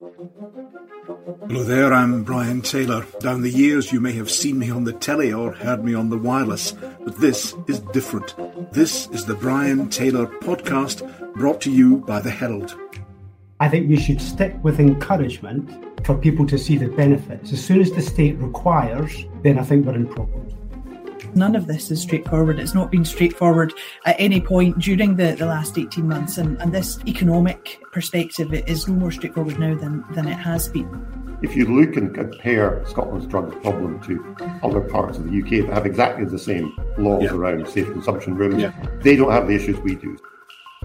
[0.00, 3.04] Hello there, I'm Brian Taylor.
[3.18, 6.08] Down the years, you may have seen me on the telly or heard me on
[6.08, 8.34] the wireless, but this is different.
[8.72, 12.74] This is the Brian Taylor podcast brought to you by The Herald.
[13.60, 15.68] I think we should stick with encouragement
[16.06, 17.52] for people to see the benefits.
[17.52, 20.54] As soon as the state requires, then I think we're in problems.
[21.34, 22.58] None of this is straightforward.
[22.58, 23.72] It's not been straightforward
[24.04, 26.38] at any point during the, the last 18 months.
[26.38, 31.06] And, and this economic perspective is no more straightforward now than, than it has been.
[31.42, 35.74] If you look and compare Scotland's drug problem to other parts of the UK that
[35.74, 37.32] have exactly the same laws yeah.
[37.32, 38.72] around safe consumption rooms, yeah.
[39.02, 40.18] they don't have the issues we do.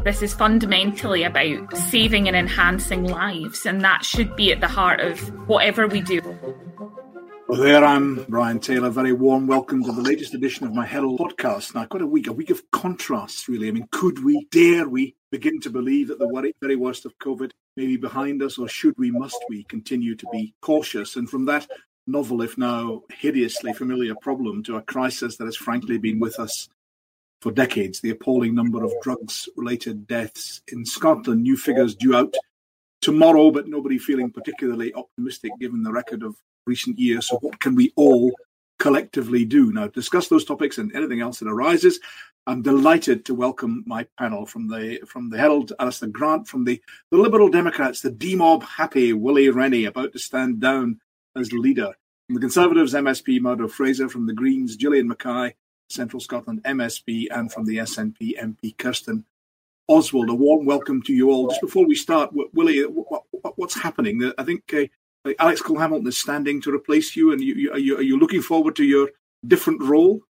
[0.04, 5.00] This is fundamentally about saving and enhancing lives, and that should be at the heart
[5.00, 6.22] of whatever we do.
[7.48, 8.90] Well, there I'm, Brian Taylor.
[8.90, 11.76] Very warm welcome to the latest edition of my Herald podcast.
[11.76, 13.68] Now, quite a week, a week of contrasts, really.
[13.68, 17.52] I mean, could we, dare we, begin to believe that the very worst of COVID
[17.78, 21.18] may be behind us, or should we, must we continue to be cautious?
[21.18, 21.68] And from that
[22.08, 26.68] novel, if now hideously familiar problem, to a crisis that has frankly been with us
[27.42, 32.34] for decades, the appalling number of drugs related deaths in Scotland, new figures due out
[33.02, 36.36] tomorrow, but nobody feeling particularly optimistic given the record of
[36.66, 37.28] recent years.
[37.28, 38.32] So, what can we all
[38.80, 39.72] collectively do?
[39.72, 42.00] Now, discuss those topics and anything else that arises.
[42.48, 46.80] I'm delighted to welcome my panel from the from the Herald, Alistair Grant, from the,
[47.10, 51.00] the Liberal Democrats, the demob happy Willie Rennie, about to stand down
[51.36, 51.94] as leader.
[52.28, 55.56] From the Conservatives, MSP Murdo Fraser, from the Greens, Gillian Mackay,
[55.90, 59.26] Central Scotland MSP, and from the SNP MP Kirsten
[59.88, 60.30] Oswald.
[60.30, 61.50] A warm welcome to you all.
[61.50, 64.32] Just before we start, Willie, what's happening?
[64.38, 64.86] I think uh,
[65.40, 68.20] Alex Cole Hamilton is standing to replace you, and you, you, are, you, are you
[68.20, 69.10] looking forward to your
[69.48, 70.22] different role?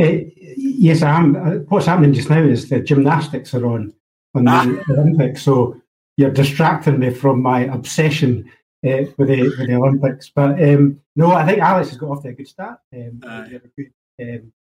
[0.00, 0.24] Uh,
[0.56, 1.36] yes, I am.
[1.36, 3.92] Uh, what's happening just now is the gymnastics are on
[4.34, 4.92] on the ah.
[4.92, 5.80] Olympics, so
[6.16, 8.50] you're distracting me from my obsession
[8.84, 10.30] uh, with the with the Olympics.
[10.34, 12.80] But um, no, I think Alex has got off to a good start.
[12.92, 14.52] Um, uh, a good um,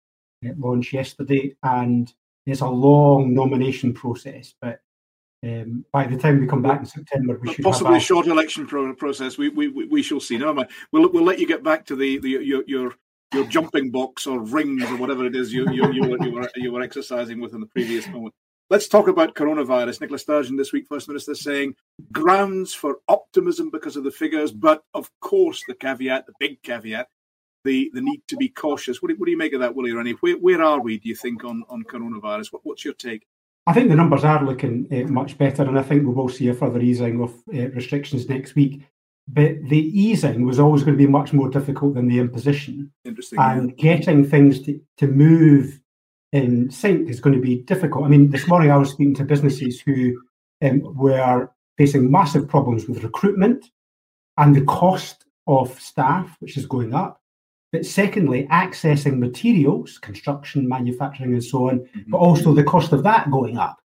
[0.58, 2.12] launch yesterday, and
[2.46, 4.54] it's a long nomination process.
[4.60, 4.80] But
[5.44, 8.66] um, by the time we come back in September, we should possibly a short election
[8.66, 9.38] pro- process.
[9.38, 10.38] We, we we shall see.
[10.38, 10.52] No,
[10.92, 12.94] we'll we'll let you get back to the, the your your
[13.34, 16.50] your jumping box or rings or whatever it is you you, you, were, you were
[16.54, 18.34] you were exercising with in the previous moment.
[18.70, 20.00] Let's talk about coronavirus.
[20.00, 21.74] Nicola Sturgeon this week, First Minister, saying
[22.10, 27.08] grounds for optimism because of the figures, but of course the caveat, the big caveat,
[27.64, 29.02] the, the need to be cautious.
[29.02, 30.12] What do, what do you make of that, Willie Rennie?
[30.20, 32.52] Where, where are we, do you think, on, on coronavirus?
[32.52, 33.26] What, what's your take?
[33.66, 36.48] I think the numbers are looking uh, much better, and I think we will see
[36.48, 38.82] a further easing of uh, restrictions next week.
[39.28, 42.90] But the easing was always going to be much more difficult than the imposition.
[43.04, 43.38] Interesting.
[43.38, 43.94] And yeah.
[43.94, 45.80] getting things to, to move
[46.32, 48.04] in sync is going to be difficult.
[48.04, 50.20] I mean, this morning I was speaking to businesses who
[50.60, 51.48] um, were
[51.78, 53.70] facing massive problems with recruitment
[54.38, 57.21] and the cost of staff, which is going up.
[57.72, 62.10] But secondly, accessing materials, construction, manufacturing, and so on, mm-hmm.
[62.10, 63.78] but also the cost of that going up.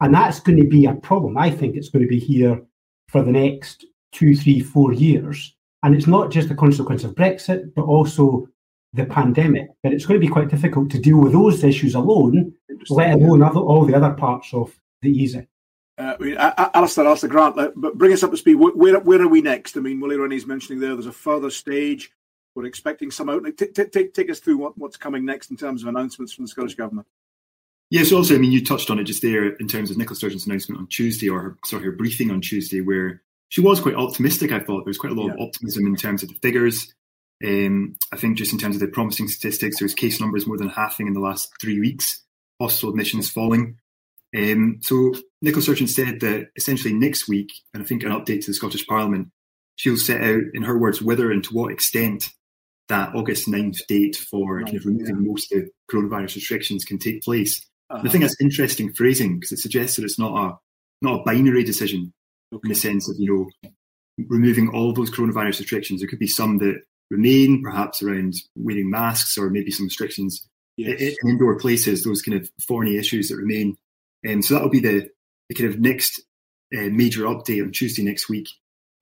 [0.00, 1.38] And that's going to be a problem.
[1.38, 2.60] I think it's going to be here
[3.08, 5.54] for the next two, three, four years.
[5.82, 8.48] And it's not just a consequence of Brexit, but also
[8.94, 9.68] the pandemic.
[9.82, 12.52] But it's going to be quite difficult to deal with those issues alone,
[12.88, 15.46] let alone other, all the other parts of the easing.
[15.98, 18.54] Uh, I mean, Alistair, Alistair Grant, but bring us up to speed.
[18.54, 19.76] Where, where are we next?
[19.76, 22.10] I mean, Willie Rennie's mentioning there, there's a further stage
[22.54, 23.44] we're expecting some out.
[23.56, 26.48] Take, take, take us through what, what's coming next in terms of announcements from the
[26.48, 27.06] Scottish Government.
[27.90, 30.46] Yes, also, I mean, you touched on it just there in terms of Nicola Sturgeon's
[30.46, 34.52] announcement on Tuesday, or her, sorry, her briefing on Tuesday, where she was quite optimistic.
[34.52, 35.34] I thought there was quite a lot yeah.
[35.34, 36.94] of optimism in terms of the figures.
[37.44, 40.58] Um, I think just in terms of the promising statistics, there was case numbers more
[40.58, 42.22] than halving in the last three weeks,
[42.60, 43.78] hospital admissions falling.
[44.36, 48.48] Um, so Nicola Sturgeon said that essentially next week, and I think an update to
[48.48, 49.30] the Scottish Parliament,
[49.74, 52.30] she'll set out, in her words, whether and to what extent
[52.90, 57.22] that August 9th date for kind of removing most of the coronavirus restrictions can take
[57.22, 57.66] place.
[57.88, 58.02] Uh-huh.
[58.04, 60.58] I think that's interesting phrasing because it suggests that it's not a
[61.02, 62.12] not a binary decision
[62.52, 62.60] okay.
[62.64, 63.70] in the sense of you know
[64.28, 66.00] removing all those coronavirus restrictions.
[66.00, 70.46] There could be some that remain, perhaps around wearing masks or maybe some restrictions
[70.76, 71.00] yes.
[71.00, 72.04] in indoor places.
[72.04, 73.76] Those kind of thorny issues that remain.
[74.22, 75.08] And um, so that will be the,
[75.48, 76.20] the kind of next
[76.76, 78.48] uh, major update on Tuesday next week.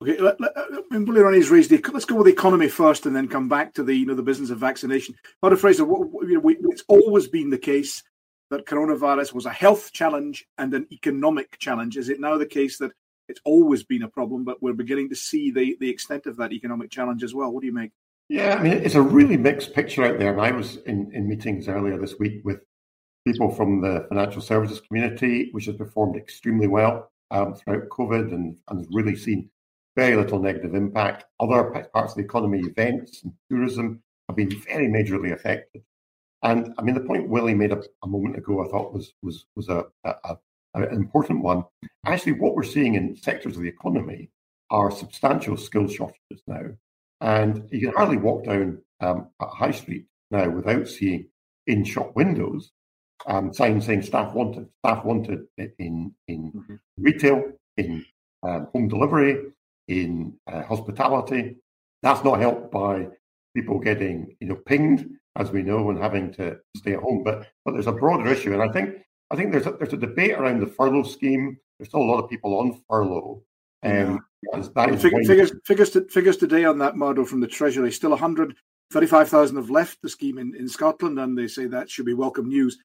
[0.01, 1.83] Okay, let, let, I mean, Willie Rennie's raised the.
[1.91, 4.23] Let's go with the economy first, and then come back to the you know the
[4.23, 5.15] business of vaccination.
[5.41, 8.01] But Fraser, what, you know, we, it's always been the case
[8.49, 11.97] that coronavirus was a health challenge and an economic challenge.
[11.97, 12.91] Is it now the case that
[13.27, 16.53] it's always been a problem, but we're beginning to see the the extent of that
[16.53, 17.51] economic challenge as well?
[17.51, 17.91] What do you make?
[18.29, 20.31] Yeah, I mean, it's a really mixed picture out there.
[20.31, 22.59] And I was in, in meetings earlier this week with
[23.25, 28.55] people from the financial services community, which has performed extremely well um, throughout COVID and,
[28.69, 29.49] and really seen
[29.95, 31.25] very little negative impact.
[31.39, 31.63] Other
[31.93, 35.83] parts of the economy, events and tourism, have been very majorly affected.
[36.43, 39.45] And I mean, the point Willie made a, a moment ago, I thought was was
[39.55, 40.37] was a, a,
[40.73, 41.65] an important one.
[42.05, 44.29] Actually, what we're seeing in sectors of the economy
[44.71, 46.65] are substantial skill shortages now,
[47.21, 51.27] and you can hardly walk down um, at High Street now without seeing
[51.67, 52.71] in shop windows
[53.25, 56.75] um, signs saying staff wanted, staff wanted in in mm-hmm.
[56.97, 58.05] retail, in
[58.43, 59.51] um, home delivery,
[59.89, 61.57] in uh, hospitality.
[62.01, 63.07] That's not helped by
[63.55, 67.23] people getting you know pinged, as we know, and having to stay at home.
[67.23, 68.95] But but there's a broader issue, and I think
[69.31, 71.57] I think there's a, there's a debate around the furlough scheme.
[71.77, 73.43] There's still a lot of people on furlough.
[73.83, 74.19] Um,
[74.53, 74.61] yeah.
[74.97, 77.91] figures, figures, figures, to, figures today on that model from the Treasury.
[77.91, 82.13] Still 135,000 have left the scheme in, in Scotland, and they say that should be
[82.13, 82.77] welcome news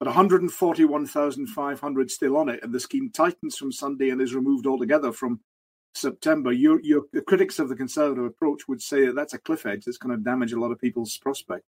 [0.00, 5.12] but 141,500 still on it, and the scheme tightens from Sunday and is removed altogether
[5.12, 5.38] from
[5.94, 6.52] September.
[6.52, 9.84] Your, your, the critics of the Conservative approach would say that that's a cliff edge
[9.84, 11.64] that's going to damage a lot of people's prospect.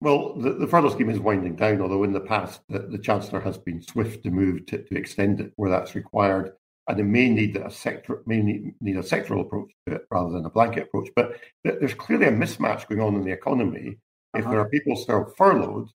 [0.00, 3.40] Well, the, the furlough scheme is winding down, although in the past the, the Chancellor
[3.40, 6.52] has been swift to move to, to extend it where that's required.
[6.88, 10.30] And it may need a sector may need, need a sectoral approach to it rather
[10.30, 11.08] than a blanket approach.
[11.16, 13.98] But there's clearly a mismatch going on in the economy.
[14.34, 14.50] If uh-huh.
[14.50, 15.88] there are people still furloughed,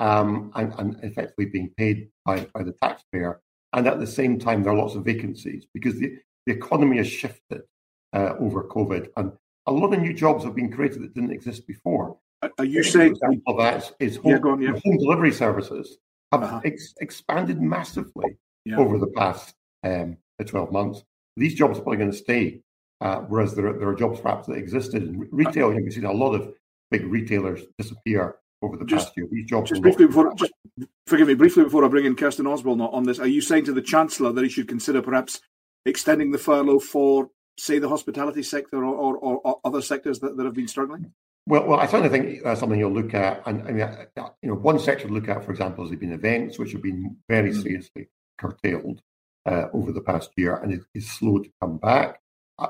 [0.00, 3.40] um, and, and, effectively being paid by, by the taxpayer.
[3.72, 7.08] And at the same time, there are lots of vacancies because the, the economy has
[7.08, 7.62] shifted
[8.12, 9.32] uh, over COVID, and
[9.66, 12.16] a lot of new jobs have been created that didn't exist before.
[12.58, 14.72] Are you saying example of that is, home, yeah, on, yeah.
[14.84, 15.98] home delivery services
[16.32, 16.60] have uh-huh.
[16.64, 18.78] ex- expanded massively yeah.
[18.78, 19.54] over the past
[19.84, 21.04] um, 12 months.
[21.36, 22.62] These jobs are probably going to stay,
[23.00, 25.72] uh, whereas there are, there are jobs perhaps that existed in retail.
[25.72, 26.54] You've seen a lot of
[26.90, 29.26] big retailers disappear over the just, past year.
[29.30, 30.52] These jobs just briefly before, just
[31.06, 33.18] forgive me briefly before I bring in Kirsten Oswald on this.
[33.18, 35.40] Are you saying to the Chancellor that he should consider perhaps
[35.86, 40.44] extending the furlough for, say, the hospitality sector or, or, or other sectors that, that
[40.44, 41.12] have been struggling?
[41.46, 43.42] Well, well, I certainly think that's something you'll look at.
[43.46, 43.88] And I mean,
[44.42, 47.16] you know, one sector to look at, for example, has been events, which have been
[47.28, 47.62] very mm.
[47.62, 49.00] seriously curtailed
[49.46, 52.20] uh, over the past year, and it is slow to come back.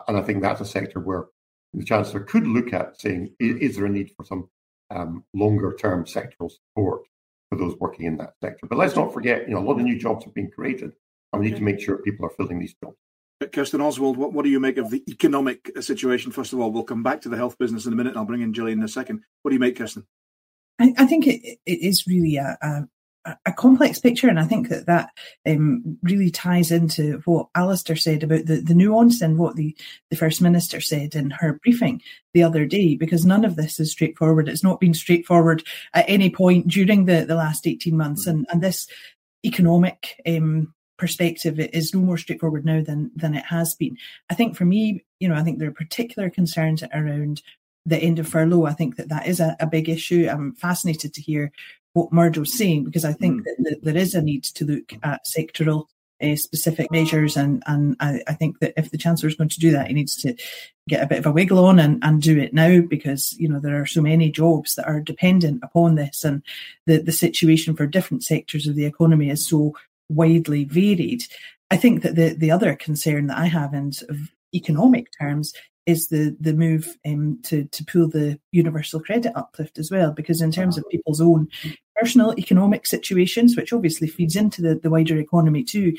[0.06, 1.26] And I think that's a sector where
[1.74, 4.48] the chancellor could look at saying, is there a need for some
[4.90, 7.02] um, longer term sectoral support
[7.48, 8.66] for those working in that sector.
[8.66, 10.92] But let's not forget, you know, a lot of new jobs have been created,
[11.32, 12.96] and we need to make sure people are filling these jobs.
[13.52, 16.30] Kirsten Oswald, what, what do you make of the economic situation?
[16.30, 18.16] First of all, we'll come back to the health business in a minute.
[18.16, 19.22] I'll bring in Gillian in a second.
[19.42, 20.06] What do you make, Kirsten?
[20.78, 24.68] I, I think it, it is really a, a, a complex picture, and I think
[24.68, 25.10] that that
[25.46, 29.76] um, really ties into what Alistair said about the, the nuance and what the,
[30.10, 32.02] the First Minister said in her briefing
[32.34, 34.48] the other day, because none of this is straightforward.
[34.48, 35.62] It's not been straightforward
[35.94, 38.86] at any point during the, the last 18 months, and, and this
[39.44, 43.96] economic um, perspective is no more straightforward now than than it has been.
[44.28, 47.42] I think for me, you know, I think there are particular concerns around
[47.86, 48.66] the end of furlough.
[48.66, 50.28] I think that that is a, a big issue.
[50.30, 51.50] I'm fascinated to hear
[51.94, 53.44] what Murdo's saying because I think mm.
[53.44, 55.86] that, that, there is a need to look at sectoral
[56.22, 59.58] uh, specific measures and and I, I, think that if the chancellor is going to
[59.58, 60.36] do that he needs to
[60.86, 63.58] get a bit of a wiggle on and, and do it now because you know
[63.58, 66.42] there are so many jobs that are dependent upon this and
[66.86, 69.74] the the situation for different sectors of the economy is so
[70.10, 71.22] widely varied.
[71.70, 74.18] I think that the the other concern that I have in sort of
[74.54, 75.54] economic terms
[75.86, 80.42] is the the move um, to to pull the universal credit uplift as well, because
[80.42, 81.48] in terms of people's own
[81.96, 85.96] personal economic situations, which obviously feeds into the, the wider economy too,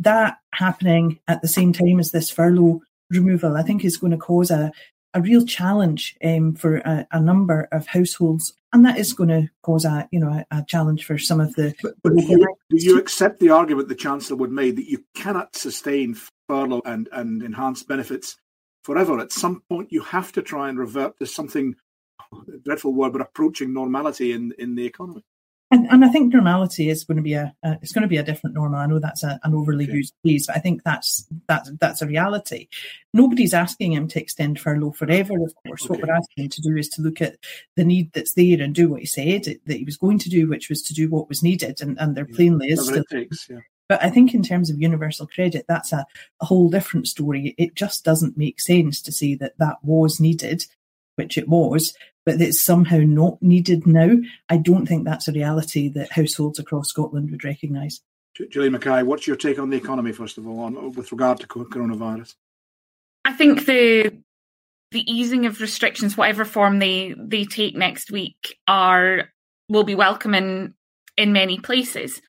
[0.00, 4.16] that happening at the same time as this furlough removal, I think is going to
[4.16, 4.72] cause a
[5.14, 9.48] a real challenge um, for a, a, number of households, and that is going to
[9.62, 11.74] cause a you know a, a challenge for some of the.
[11.82, 15.04] But, but do, you, do you accept the argument the chancellor would make that you
[15.14, 16.16] cannot sustain
[16.48, 18.36] furlough and and enhanced benefits
[18.82, 19.18] forever.
[19.18, 21.74] At some point, you have to try and revert to something
[22.64, 25.24] dreadful word, but approaching normality in in the economy.
[25.72, 28.18] And, and I think normality is going to be a, a, it's going to be
[28.18, 28.78] a different normal.
[28.78, 29.94] I know that's a, an overly okay.
[29.94, 32.68] used phrase, but I think that's that's that's a reality.
[33.14, 35.32] Nobody's asking him to extend furlough forever.
[35.32, 35.88] Of course, okay.
[35.88, 37.36] what we're asking him to do is to look at
[37.76, 40.46] the need that's there and do what he said that he was going to do,
[40.46, 41.80] which was to do what was needed.
[41.80, 43.60] And, and there plainly is still, takes, yeah.
[43.88, 46.06] But I think in terms of universal credit, that's a,
[46.40, 47.54] a whole different story.
[47.58, 50.66] It just doesn't make sense to say that that was needed,
[51.22, 51.94] which it was,
[52.26, 54.16] but that it's somehow not needed now.
[54.48, 58.00] I don't think that's a reality that households across Scotland would recognise.
[58.50, 61.46] Gillian Mackay, what's your take on the economy, first of all, on, with regard to
[61.46, 62.34] coronavirus?
[63.24, 64.12] I think the
[64.90, 69.30] the easing of restrictions, whatever form they they take next week, are
[69.68, 70.74] will be welcome in
[71.16, 72.20] in many places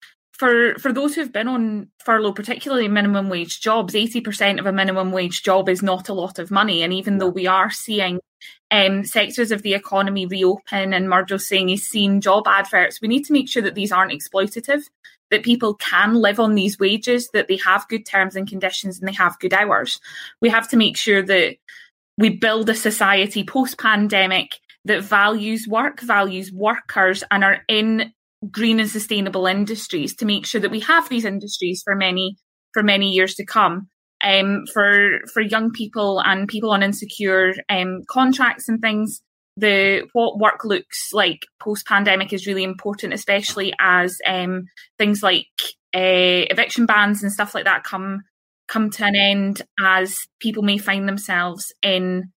[0.44, 4.74] for for those who've been on furlough, particularly minimum wage jobs, eighty percent of a
[4.74, 6.84] minimum wage job is not a lot of money.
[6.84, 8.20] And even though we are seeing
[8.74, 13.24] um, sectors of the economy reopen, and Murdo's saying he's seen job adverts, we need
[13.26, 14.82] to make sure that these aren't exploitative,
[15.30, 19.08] that people can live on these wages, that they have good terms and conditions, and
[19.08, 20.00] they have good hours.
[20.42, 21.56] We have to make sure that
[22.18, 28.12] we build a society post pandemic that values work, values workers, and are in
[28.50, 32.38] green and sustainable industries to make sure that we have these industries for many
[32.74, 33.88] for many years to come.
[34.24, 39.22] Um, for for young people and people on insecure um, contracts and things,
[39.58, 44.66] the what work looks like post pandemic is really important, especially as um,
[44.98, 45.48] things like
[45.96, 48.22] uh, eviction bans and stuff like that come
[48.68, 52.32] come to an end, as people may find themselves in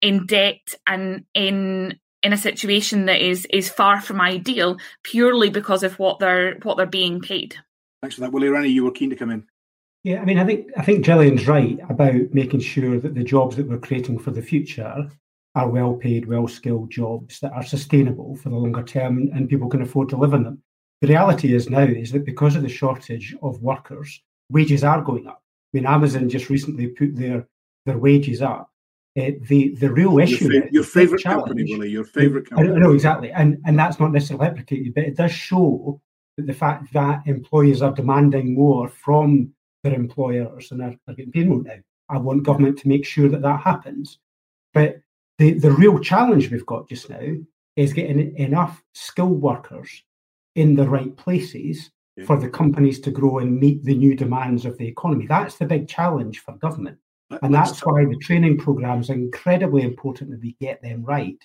[0.00, 5.82] in debt and in in a situation that is is far from ideal purely because
[5.82, 7.56] of what they're what they're being paid.
[8.02, 8.68] Thanks for that, Willie Rennie.
[8.68, 9.46] You were keen to come in.
[10.02, 13.56] Yeah, I mean, I think I think Gillian's right about making sure that the jobs
[13.56, 15.10] that we're creating for the future
[15.54, 19.68] are well paid, well skilled jobs that are sustainable for the longer term and people
[19.68, 20.62] can afford to live in them.
[21.02, 25.26] The reality is now is that because of the shortage of workers, wages are going
[25.26, 25.42] up.
[25.72, 27.46] I mean, Amazon just recently put their
[27.84, 28.70] their wages up
[29.18, 30.50] uh, the the real issue.
[30.50, 31.90] Your, fa- your favorite company, Willie.
[31.90, 32.72] Your favorite company.
[32.72, 36.00] I know exactly, and and that's not necessarily replicated, but it does show
[36.36, 39.52] that the fact that employers are demanding more from
[39.82, 41.76] their employers and are, are getting paid more now.
[42.08, 44.18] I want government to make sure that that happens.
[44.74, 45.00] But
[45.38, 47.36] the the real challenge we've got just now
[47.76, 50.02] is getting enough skilled workers
[50.56, 52.24] in the right places yeah.
[52.24, 55.26] for the companies to grow and meet the new demands of the economy.
[55.26, 56.98] That's the big challenge for government.
[57.42, 61.38] And that's why the training programs are incredibly important that we get them right.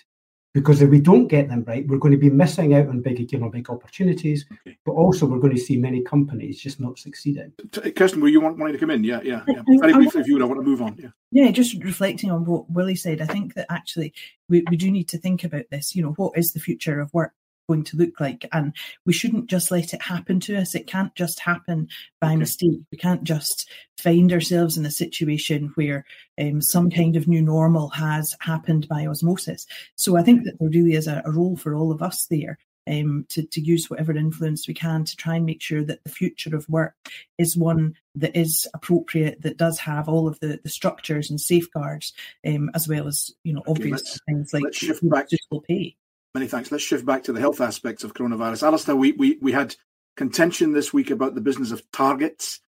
[0.56, 3.20] Because if we don't get them right, we're going to be missing out on big
[3.52, 4.78] big opportunities, okay.
[4.86, 7.52] but also we're going to see many companies just not succeeding.
[7.94, 9.04] Kirsten, were you want, wanting to come in?
[9.04, 9.42] Yeah, yeah.
[9.50, 9.62] yeah.
[9.82, 10.96] Very briefly, if you would, I want to move on.
[10.98, 11.10] Yeah.
[11.32, 14.14] Yeah, just reflecting on what Willie said, I think that actually
[14.48, 15.94] we, we do need to think about this.
[15.94, 17.34] You know, what is the future of work?
[17.68, 18.48] Going to look like.
[18.52, 18.74] And
[19.06, 20.76] we shouldn't just let it happen to us.
[20.76, 21.88] It can't just happen
[22.20, 22.38] by okay.
[22.38, 22.80] mistake.
[22.92, 26.06] We can't just find ourselves in a situation where
[26.40, 29.66] um, some kind of new normal has happened by osmosis.
[29.96, 32.58] So I think that there really is a, a role for all of us there.
[32.88, 36.12] Um, to, to use whatever influence we can to try and make sure that the
[36.12, 36.94] future of work
[37.40, 42.14] is one that is appropriate, that does have all of the, the structures and safeguards,
[42.46, 45.26] um, as well as you know obvious okay, things like shift back,
[45.68, 45.96] pay.
[46.36, 46.70] Many thanks.
[46.70, 48.64] Let's shift back to the health aspects of coronavirus.
[48.64, 49.74] Alistair, we, we, we had
[50.18, 52.60] contention this week about the business of targets.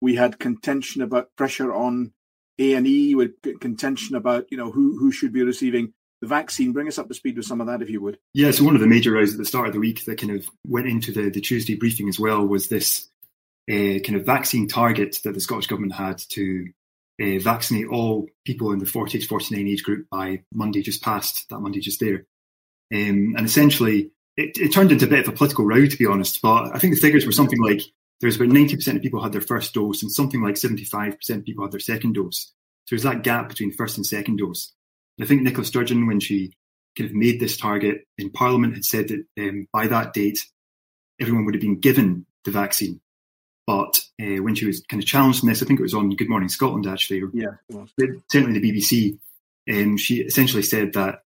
[0.00, 2.12] We had contention about pressure on
[2.60, 6.70] A&E, with contention about, you know, who, who should be receiving the vaccine.
[6.70, 8.16] Bring us up to speed with some of that, if you would.
[8.32, 10.30] Yeah, so one of the major rows at the start of the week that kind
[10.30, 13.08] of went into the, the Tuesday briefing as well was this
[13.68, 16.68] uh, kind of vaccine target that the Scottish Government had to
[17.20, 21.48] uh, vaccinate all people in the 40 to 49 age group by Monday just past,
[21.48, 22.24] that Monday just there.
[22.94, 26.06] Um, and essentially, it, it, turned into a bit of a political row, to be
[26.06, 26.40] honest.
[26.40, 27.80] But I think the figures were something like
[28.20, 31.64] there's about 90% of people had their first dose, and something like 75% of people
[31.64, 32.52] had their second dose.
[32.84, 34.72] So there's that gap between first and second dose.
[35.18, 36.52] And I think Nicola Sturgeon, when she
[36.96, 40.38] kind of made this target in Parliament, had said that um, by that date,
[41.20, 43.00] everyone would have been given the vaccine.
[43.66, 46.14] But uh, when she was kind of challenged in this, I think it was on
[46.14, 47.84] Good Morning Scotland actually, or yeah,
[48.30, 49.18] certainly the BBC,
[49.68, 51.22] um, she essentially said that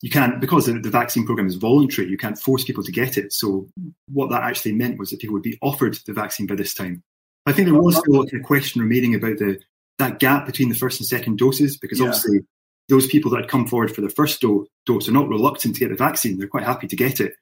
[0.00, 2.08] you can't because the, the, vaccine program is voluntary.
[2.08, 3.32] You can't force people to get it.
[3.32, 3.68] So
[4.12, 7.02] what that actually meant was that people would be offered the vaccine by this time.
[7.46, 9.58] I think there was still a question remaining about the
[9.98, 12.06] that gap between the first and second doses because yeah.
[12.06, 12.40] obviously
[12.88, 15.80] those people that had come forward for the first do- dose are not reluctant to
[15.80, 16.38] get the vaccine.
[16.38, 17.34] They're quite happy to get it,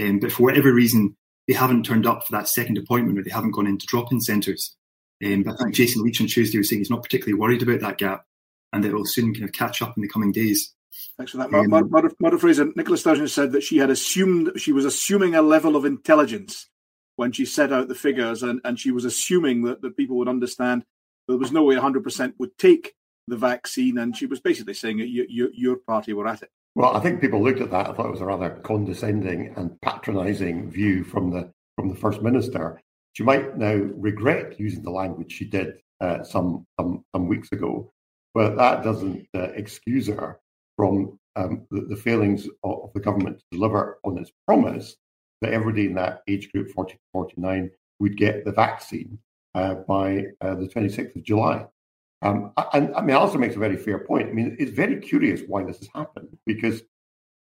[0.00, 3.30] um, but for whatever reason they haven't turned up for that second appointment or they
[3.30, 4.76] haven't gone into drop-in centres.
[5.24, 7.80] Um, but I think Jason Leitch on Tuesday was saying he's not particularly worried about
[7.80, 8.24] that gap
[8.72, 10.74] and that it will soon kind of catch up in the coming days.
[11.16, 11.52] Thanks for that.
[11.52, 15.42] Um, Murdo, Murdo Fraser, Nicola Sturgeon said that she had assumed she was assuming a
[15.42, 16.68] level of intelligence
[17.16, 20.28] when she set out the figures, and, and she was assuming that, that people would
[20.28, 20.84] understand
[21.26, 22.94] there was no way 100% would take
[23.26, 26.50] the vaccine, and she was basically saying that you, you, your party were at it.
[26.74, 27.88] Well, I think people looked at that.
[27.88, 32.22] I thought it was a rather condescending and patronising view from the from the first
[32.22, 32.80] minister.
[33.12, 37.92] She might now regret using the language she did uh, some, some some weeks ago,
[38.32, 40.38] but that doesn't uh, excuse her
[40.78, 44.96] from um, the, the, failings of, the government to deliver on its promise
[45.42, 49.18] that everybody in that age group, 40 to 49, would get the vaccine
[49.56, 51.66] uh, by uh, the 26th of July.
[52.22, 54.28] Um, and I mean, also makes a very fair point.
[54.28, 56.82] I mean, it's very curious why this has happened because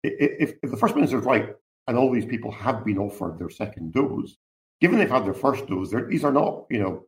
[0.03, 1.55] if, if the First Minister is right
[1.89, 4.37] and all these people have been offered their second dose,
[4.81, 7.05] given they've had their first dose, these are not, you know,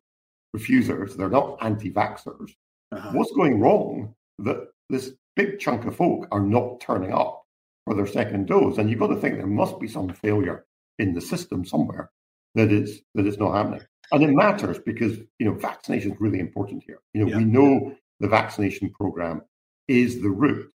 [0.53, 1.17] refusers.
[1.17, 2.55] They're not anti-vaxxers.
[2.93, 3.11] Uh-huh.
[3.13, 7.45] What's going wrong that this big chunk of folk are not turning up
[7.85, 8.79] for their second dose?
[8.79, 10.65] And you've got to think there must be some failure
[10.99, 12.11] in the system somewhere
[12.55, 13.81] that is that is not happening.
[14.13, 17.01] And it matters because you know vaccination is really important here.
[17.13, 17.39] You know, yeah.
[17.39, 19.43] we know the vaccination program
[19.89, 20.71] is the route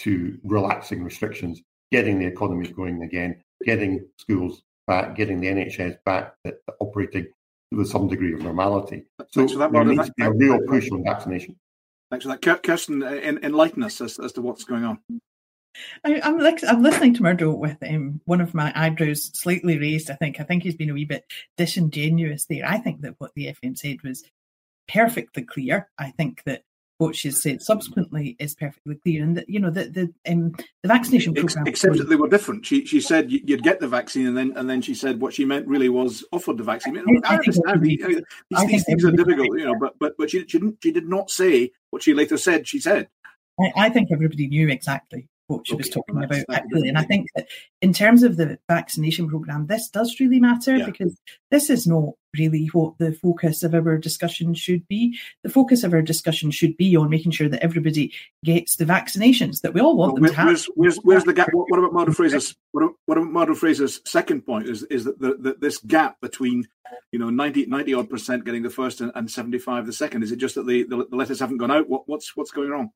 [0.00, 6.34] to relaxing restrictions, getting the economy going again, getting schools back, getting the NHS back
[6.46, 6.50] uh,
[6.80, 7.26] operating
[7.70, 9.04] with some degree of normality.
[9.30, 11.56] So there needs to be a real push on vaccination.
[12.12, 12.62] Thanks for that.
[12.62, 14.98] Kirsten, enlighten us as, as to what's going on.
[16.04, 20.10] I, am I'm listening to Murdo with um, one of my eyebrows slightly raised.
[20.10, 21.24] I think I think he's been a wee bit
[21.56, 22.66] disingenuous there.
[22.66, 24.24] I think that what the FM said was
[24.86, 25.88] perfectly clear.
[25.98, 26.64] I think that
[27.02, 30.88] what she's said subsequently is perfectly clear, and that you know the the um, the
[30.88, 31.66] vaccination program.
[31.66, 32.64] Except that they were different.
[32.64, 35.44] She she said you'd get the vaccine, and then and then she said what she
[35.44, 36.96] meant really was offered the vaccine.
[36.96, 38.04] I, I, I understand these,
[38.50, 41.30] these things are difficult, you know, but but but she she, didn't, she did not
[41.30, 42.66] say what she later said.
[42.66, 43.08] She said.
[43.60, 46.88] I, I think everybody knew exactly what she okay, was talking about actually.
[46.88, 47.48] And I think that
[47.80, 50.86] in terms of the vaccination program, this does really matter yeah.
[50.86, 51.18] because
[51.50, 55.18] this is not really what the focus of our discussion should be.
[55.42, 58.12] The focus of our discussion should be on making sure that everybody
[58.44, 60.46] gets the vaccinations that we all want well, them to have.
[60.46, 61.52] Where's, where's, where's the gap?
[61.52, 62.54] What, what about Murdo Fraser's?
[62.72, 64.68] What what about Murdo Fraser's second point?
[64.68, 66.66] Is is that the, the, this gap between
[67.10, 70.22] you know 90, 90 odd percent getting the first and, and seventy five the second?
[70.22, 71.88] Is it just that the, the, the letters haven't gone out?
[71.88, 72.90] What, what's what's going wrong?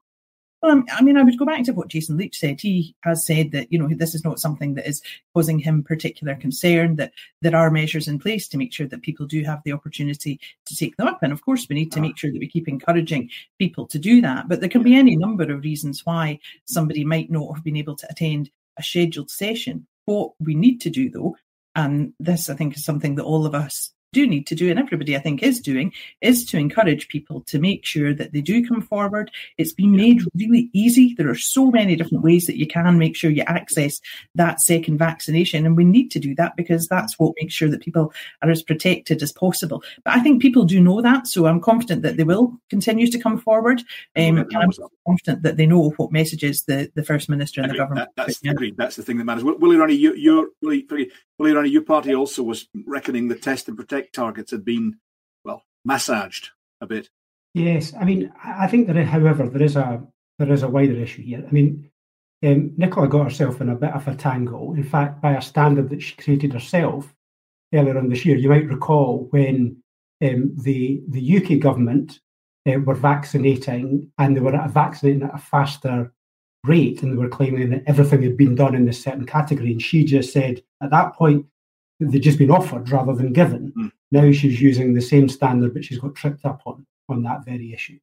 [0.66, 2.60] Well, um, I mean, I would go back to what Jason Leitch said.
[2.60, 5.00] He has said that, you know, this is not something that is
[5.32, 9.26] causing him particular concern, that there are measures in place to make sure that people
[9.26, 11.22] do have the opportunity to take them up.
[11.22, 13.30] And of course, we need to make sure that we keep encouraging
[13.60, 14.48] people to do that.
[14.48, 17.94] But there can be any number of reasons why somebody might not have been able
[17.94, 19.86] to attend a scheduled session.
[20.06, 21.36] What we need to do, though,
[21.76, 24.78] and this I think is something that all of us do need to do, and
[24.78, 28.66] everybody I think is doing, is to encourage people to make sure that they do
[28.66, 29.30] come forward.
[29.58, 31.14] It's been made really easy.
[31.14, 34.00] There are so many different ways that you can make sure you access
[34.34, 37.82] that second vaccination, and we need to do that because that's what makes sure that
[37.82, 39.82] people are as protected as possible.
[40.04, 43.18] But I think people do know that, so I'm confident that they will continue to
[43.18, 43.80] come forward.
[44.16, 44.70] Um, and I'm
[45.06, 48.10] confident that they know what messages the, the First Minister and the government.
[48.16, 48.76] That, that's, agreed.
[48.76, 49.44] that's the thing that matters.
[49.44, 50.86] Willie Rennie, you, you're, Willie,
[51.38, 54.98] Willie Rennie, your party also was reckoning the test and protect targets had been,
[55.44, 57.10] well, massaged a bit.
[57.54, 60.02] Yes, I mean, I think that, however, there is a
[60.38, 61.42] there is a wider issue here.
[61.46, 61.90] I mean,
[62.44, 64.74] um, Nicola got herself in a bit of a tangle.
[64.74, 67.14] In fact, by a standard that she created herself
[67.74, 68.36] earlier on this year.
[68.36, 69.82] You might recall when
[70.22, 72.20] um, the the UK government
[72.66, 76.12] uh, were vaccinating and they were vaccinating at a faster
[76.66, 79.72] rate, and they were claiming that everything had been done in this certain category.
[79.72, 81.46] And she just said at that point
[82.00, 83.72] they'd just been offered rather than given.
[83.78, 83.92] Mm.
[84.12, 87.72] Now she's using the same standard, but she's got tripped up on on that very
[87.72, 87.98] issue.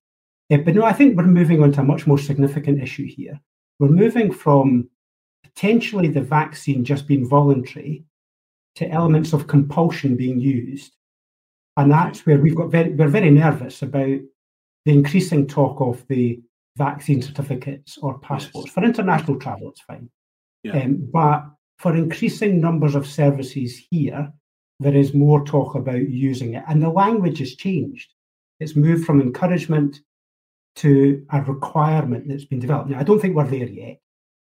[0.52, 3.40] Uh, but no, I think we're moving on to a much more significant issue here.
[3.80, 4.90] We're moving from
[5.44, 8.06] potentially the vaccine just being voluntary
[8.76, 10.94] to elements of compulsion being used.
[11.78, 14.20] And that's where we've got very, we're very nervous about
[14.86, 16.40] the increasing talk of the
[16.78, 18.68] vaccine certificates or passports.
[18.68, 18.74] Yes.
[18.74, 20.10] For international travel, it's fine.
[20.64, 20.80] Yeah.
[20.80, 21.46] Um, but
[21.78, 24.32] for increasing numbers of services here,
[24.80, 26.64] there is more talk about using it.
[26.68, 28.10] And the language has changed.
[28.60, 30.00] It's moved from encouragement
[30.78, 32.90] to a requirement that's been developed.
[32.90, 34.00] Now, I don't think we're there yet,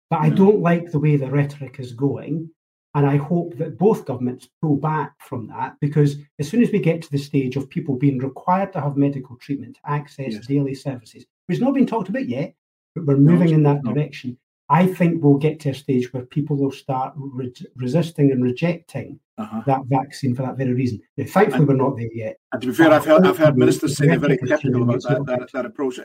[0.09, 0.27] but no.
[0.27, 2.49] I don't like the way the rhetoric is going.
[2.93, 6.79] And I hope that both governments pull back from that because as soon as we
[6.79, 10.47] get to the stage of people being required to have medical treatment, access yes.
[10.47, 12.53] daily services, which has not been talked about yet,
[12.95, 13.93] but we're moving no, in that no.
[13.93, 14.37] direction,
[14.71, 19.19] I think we'll get to a stage where people will start re- resisting and rejecting
[19.37, 19.63] uh-huh.
[19.65, 21.01] that vaccine for that very reason.
[21.17, 22.37] Now, thankfully, and, we're not there yet.
[22.53, 25.25] And to be fair, I've heard, I've heard ministers say they're very sceptical about that,
[25.25, 25.99] that, that, approach.
[25.99, 26.03] Uh,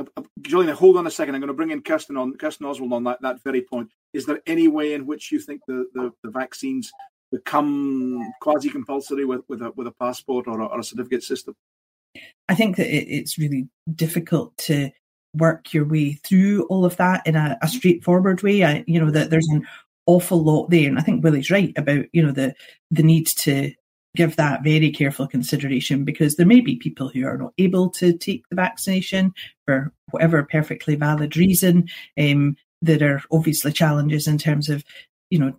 [0.00, 1.34] uh, uh, Gillian, hold on a second.
[1.34, 3.90] I'm going to bring in Kirsten on Kirsten Oswald on that, that very point.
[4.14, 6.90] Is there any way in which you think the, the, the vaccines
[7.30, 11.54] become quasi compulsory with, with, a, with a passport or a, or a certificate system?
[12.48, 14.92] I think that it's really difficult to
[15.34, 18.64] work your way through all of that in a, a straightforward way.
[18.64, 19.66] I, you know that there's an
[20.06, 22.54] awful lot there, and I think Willie's right about you know the
[22.90, 23.72] the need to
[24.16, 28.16] give that very careful consideration because there may be people who are not able to
[28.16, 29.32] take the vaccination
[29.66, 31.88] for whatever perfectly valid reason.
[32.18, 34.84] Um, there are obviously challenges in terms of
[35.30, 35.54] you know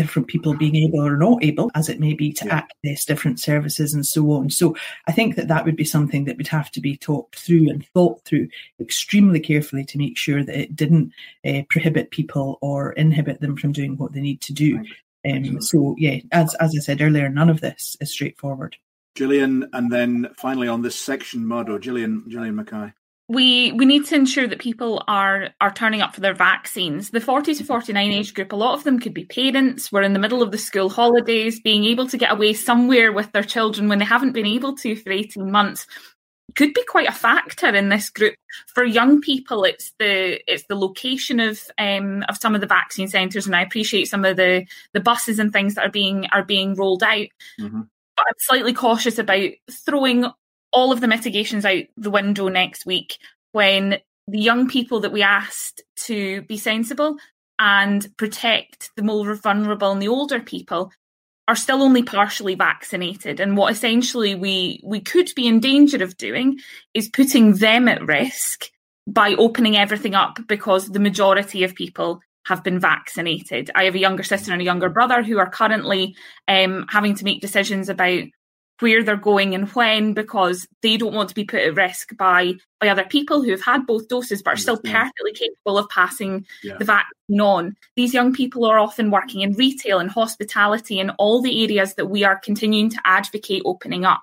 [0.00, 2.62] different people being able or not able, as it may be, to yeah.
[2.62, 4.48] access different services and so on.
[4.48, 4.74] So
[5.06, 7.86] I think that that would be something that would have to be talked through and
[7.88, 8.48] thought through
[8.80, 11.12] extremely carefully to make sure that it didn't
[11.46, 14.78] uh, prohibit people or inhibit them from doing what they need to do.
[14.78, 15.36] Right.
[15.36, 18.76] Um, so yeah, as as I said earlier, none of this is straightforward.
[19.16, 22.94] Gillian, and then finally on this section, Murdo, Gillian, Gillian Mackay
[23.30, 27.10] we we need to ensure that people are are turning up for their vaccines.
[27.10, 30.14] The 40 to 49 age group, a lot of them could be parents, we're in
[30.14, 33.88] the middle of the school holidays, being able to get away somewhere with their children
[33.88, 35.86] when they haven't been able to for 18 months
[36.56, 38.34] could be quite a factor in this group.
[38.74, 43.06] For young people, it's the it's the location of um, of some of the vaccine
[43.06, 46.44] centres, and I appreciate some of the the buses and things that are being are
[46.44, 47.28] being rolled out.
[47.60, 47.82] Mm-hmm.
[48.16, 50.26] But I'm slightly cautious about throwing
[50.72, 53.18] all of the mitigations out the window next week
[53.52, 57.16] when the young people that we asked to be sensible
[57.58, 60.92] and protect the more vulnerable and the older people
[61.48, 66.16] are still only partially vaccinated and what essentially we we could be in danger of
[66.16, 66.58] doing
[66.94, 68.66] is putting them at risk
[69.06, 73.70] by opening everything up because the majority of people have been vaccinated.
[73.74, 76.16] I have a younger sister and a younger brother who are currently
[76.48, 78.24] um, having to make decisions about
[78.80, 82.54] where they're going and when because they don't want to be put at risk by
[82.80, 86.46] by other people who have had both doses but are still perfectly capable of passing
[86.62, 86.76] yeah.
[86.78, 87.76] the vaccine on.
[87.94, 92.06] These young people are often working in retail and hospitality and all the areas that
[92.06, 94.22] we are continuing to advocate opening up.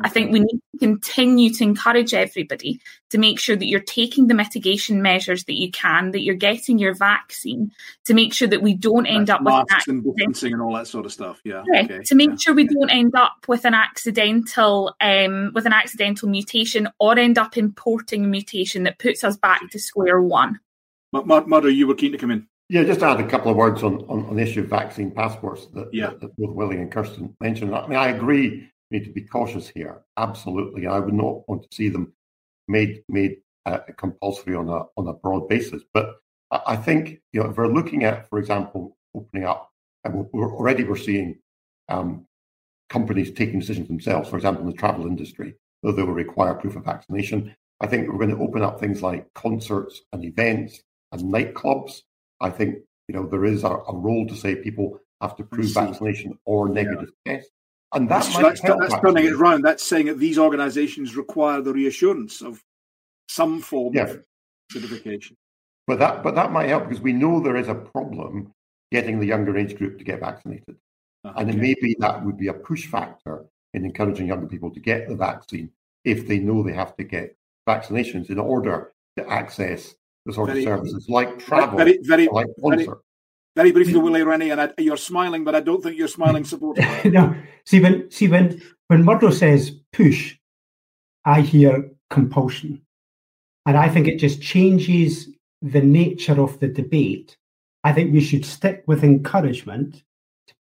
[0.00, 4.26] I think we need to continue to encourage everybody to make sure that you're taking
[4.26, 7.72] the mitigation measures that you can, that you're getting your vaccine,
[8.04, 10.74] to make sure that we don't end That's up with masks and distancing and all
[10.74, 11.40] that sort of stuff.
[11.44, 12.02] Yeah, yeah okay.
[12.04, 12.36] to make yeah.
[12.36, 17.38] sure we don't end up with an accidental um, with an accidental mutation or end
[17.38, 20.60] up importing a mutation that puts us back to square one.
[21.12, 22.46] Murdo, you were keen to come in.
[22.68, 25.66] Yeah, just add a couple of words on, on, on the issue of vaccine passports
[25.74, 26.08] that, yeah.
[26.08, 27.74] that, that both Willie and Kirsten mentioned.
[27.74, 30.02] I mean, I agree we need to be cautious here.
[30.16, 32.12] Absolutely, I would not want to see them
[32.66, 35.82] made made uh, compulsory on a on a broad basis.
[35.92, 36.16] But
[36.50, 39.70] I think you know if we're looking at, for example, opening up,
[40.04, 41.38] and we're, already we're seeing
[41.88, 42.26] um,
[42.88, 44.30] companies taking decisions themselves.
[44.30, 47.54] For example, in the travel industry, though they will require proof of vaccination.
[47.80, 50.80] I think we're going to open up things like concerts and events
[51.12, 52.02] and nightclubs.
[52.40, 52.76] I think
[53.08, 56.68] you know there is a, a role to say people have to prove vaccination or
[56.68, 57.36] negative yeah.
[57.36, 57.50] test.
[57.94, 59.62] And that's, that's, that's turning it around.
[59.62, 62.60] That's saying that these organisations require the reassurance of
[63.28, 64.02] some form yeah.
[64.02, 64.24] of
[64.70, 65.36] certification.
[65.86, 68.52] But that, but that might help because we know there is a problem
[68.90, 70.76] getting the younger age group to get vaccinated.
[71.24, 71.40] Ah, okay.
[71.42, 74.80] And it may be that would be a push factor in encouraging younger people to
[74.80, 75.70] get the vaccine
[76.04, 77.36] if they know they have to get
[77.68, 79.94] vaccinations in order to access
[80.26, 82.98] the sort very, of services like travel, very, very, like concert.
[83.56, 86.86] Very briefly, Willie Rennie, and I, you're smiling, but I don't think you're smiling supporting.
[87.12, 90.36] no, see when see when when Murdo says push,
[91.24, 92.82] I hear compulsion,
[93.66, 95.28] and I think it just changes
[95.62, 97.36] the nature of the debate.
[97.84, 100.02] I think we should stick with encouragement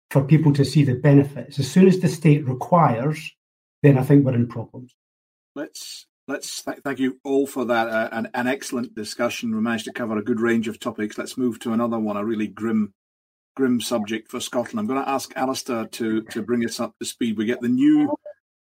[0.10, 1.60] for people to see the benefits.
[1.60, 3.32] As soon as the state requires,
[3.84, 4.94] then I think we're in problems.
[5.56, 7.88] Let's let's th- thank you all for that.
[7.88, 9.54] Uh, an, an excellent discussion.
[9.54, 11.18] We managed to cover a good range of topics.
[11.18, 12.94] Let's move to another one, a really grim,
[13.56, 14.80] grim subject for Scotland.
[14.80, 17.38] I'm going to ask Alistair to to bring us up to speed.
[17.38, 18.16] We get the new,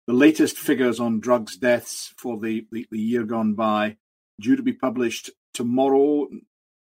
[0.08, 3.98] the latest figures on drugs deaths for the the, the year gone by,
[4.40, 6.28] due to be published tomorrow.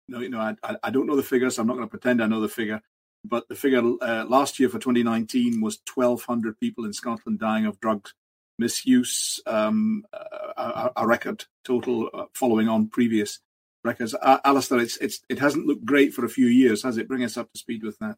[0.07, 1.59] No, you know, I, I don't know the figures.
[1.59, 2.81] I'm not going to pretend I know the figure.
[3.25, 7.77] But the figure uh, last year for 2019 was 1,200 people in Scotland dying of
[7.81, 8.13] drugs
[8.59, 13.39] misuse, um, a, a, record total uh, following on previous
[13.83, 14.13] records.
[14.13, 17.07] Uh, Alistair, it's, it's, it hasn't looked great for a few years, has it?
[17.07, 18.17] Bring us up to speed with that.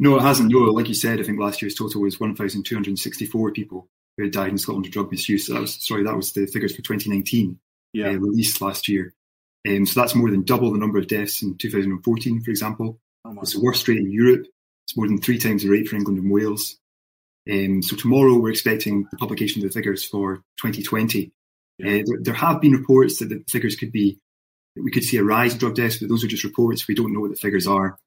[0.00, 0.50] No, it hasn't.
[0.50, 4.50] No, like you said, I think last year's total was 1,264 people who had died
[4.50, 5.46] in Scotland of drug misuse.
[5.46, 7.58] So that was sorry, that was the figures for 2019,
[7.92, 8.08] yeah.
[8.08, 9.14] uh, released last year.
[9.66, 13.00] Um, so that's more than double the number of deaths in 2014, for example.
[13.24, 14.46] Oh it's the worst rate in Europe.
[14.86, 16.76] It's more than three times the rate for England and Wales.
[17.50, 21.32] Um, so tomorrow we're expecting the publication of the figures for 2020.
[21.78, 21.86] Yeah.
[21.86, 24.18] Uh, there, there, have been reports that the figures could be,
[24.76, 26.88] we could see a rise in drug deaths, but those are just reports.
[26.88, 27.98] We don't know what the figures are.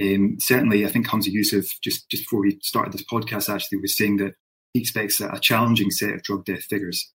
[0.00, 3.96] Um, certainly, I think Humza Yousaf, just, just before we started this podcast, actually was
[3.96, 4.34] saying that
[4.72, 7.12] he expects a, a challenging set of drug death figures.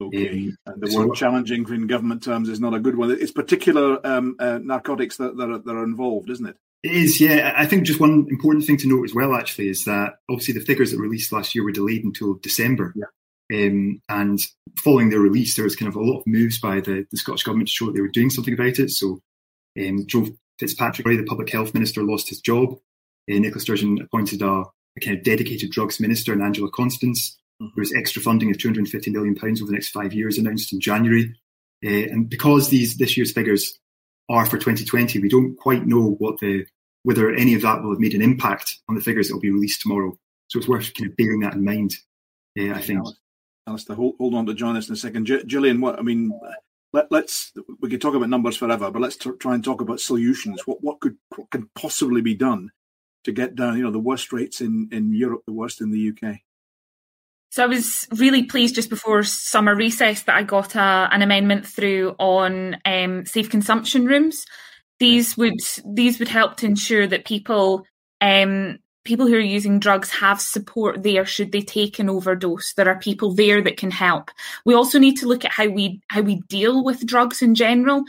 [0.00, 0.52] Okay.
[0.66, 3.10] Um, the so, word challenging in government terms is not a good one.
[3.10, 6.56] It's particular um, uh, narcotics that, that are, that are involved, isn't it?
[6.82, 7.52] It is, yeah.
[7.56, 10.60] I think just one important thing to note as well, actually, is that obviously the
[10.64, 12.94] figures that were released last year were delayed until December.
[12.96, 13.06] Yeah.
[13.52, 14.38] Um, and
[14.78, 17.42] following their release, there was kind of a lot of moves by the, the Scottish
[17.42, 18.90] Government to show that they were doing something about it.
[18.90, 19.20] So
[19.78, 22.74] um, Joe Fitzpatrick, the Public Health Minister, lost his job.
[23.30, 27.38] Uh, Nicola Sturgeon appointed a, a, kind of dedicated drugs minister and Angela Constance.
[27.60, 27.72] Mm-hmm.
[27.74, 31.34] There was extra funding of £250 million over the next five years announced in January.
[31.84, 33.78] Uh, and because these this year's figures
[34.30, 35.18] are for 2020.
[35.18, 36.64] We don't quite know what the
[37.02, 39.50] whether any of that will have made an impact on the figures that will be
[39.50, 40.18] released tomorrow.
[40.48, 41.96] So it's worth kind of bearing that in mind.
[42.58, 43.06] Uh, I think.
[43.66, 45.26] Alistair, hold, hold on to join us in a second.
[45.46, 46.32] Gillian, what I mean,
[46.92, 50.00] let, us we could talk about numbers forever, but let's t- try and talk about
[50.00, 50.66] solutions.
[50.66, 52.70] What what could what can possibly be done
[53.24, 56.10] to get down, you know, the worst rates in in Europe, the worst in the
[56.10, 56.38] UK?
[57.50, 61.66] So I was really pleased just before summer recess that I got a, an amendment
[61.66, 64.46] through on um, safe consumption rooms.
[65.00, 67.86] These would these would help to ensure that people
[68.20, 72.74] um, people who are using drugs have support there should they take an overdose.
[72.74, 74.30] There are people there that can help.
[74.64, 78.04] We also need to look at how we how we deal with drugs in general.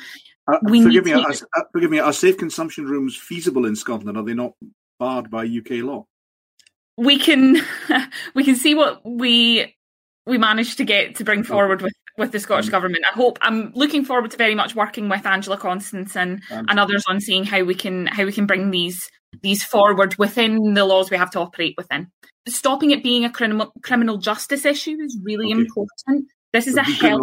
[0.47, 1.13] Uh, forgive me.
[1.13, 1.47] To...
[1.55, 1.99] Uh, forgive me.
[1.99, 4.17] Are safe consumption rooms feasible in Scotland?
[4.17, 4.53] Are they not
[4.99, 6.05] barred by UK law?
[6.97, 7.57] We can
[8.35, 9.75] we can see what we
[10.25, 13.05] we managed to get to bring forward with with the Scottish um, government.
[13.09, 16.79] I hope I'm looking forward to very much working with Angela Constance and, um, and
[16.79, 19.09] others on seeing how we can how we can bring these
[19.41, 22.07] these forward within the laws we have to operate within.
[22.47, 25.61] Stopping it being a criminal criminal justice issue is really okay.
[25.61, 26.27] important.
[26.53, 27.21] This is a health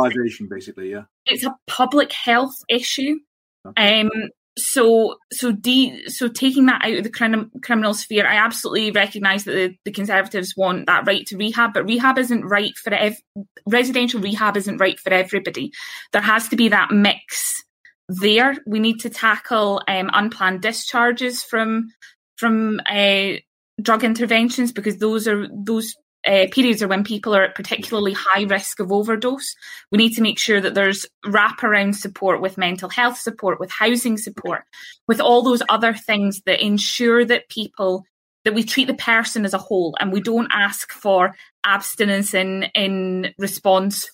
[0.48, 1.02] basically, yeah.
[1.26, 3.18] It's a public health issue.
[3.66, 4.00] Okay.
[4.00, 4.10] Um,
[4.58, 9.44] so so de- so taking that out of the crim- criminal sphere, I absolutely recognise
[9.44, 13.20] that the, the, Conservatives want that right to rehab, but rehab isn't right for ev-
[13.66, 15.72] residential rehab isn't right for everybody.
[16.12, 17.62] There has to be that mix
[18.08, 18.56] there.
[18.66, 21.88] We need to tackle um, unplanned discharges from
[22.36, 23.34] from uh,
[23.80, 25.94] drug interventions because those are those
[26.26, 29.54] uh, periods are when people are at particularly high risk of overdose.
[29.90, 34.18] We need to make sure that there's wraparound support with mental health support, with housing
[34.18, 34.64] support,
[35.06, 38.04] with all those other things that ensure that people
[38.44, 42.64] that we treat the person as a whole and we don't ask for abstinence in
[42.74, 44.08] in response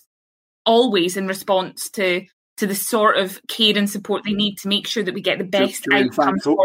[0.65, 2.25] always in response to
[2.57, 5.37] to the sort of care and support they need to make sure that we get
[5.37, 6.43] the best outcomes.
[6.43, 6.59] Hold,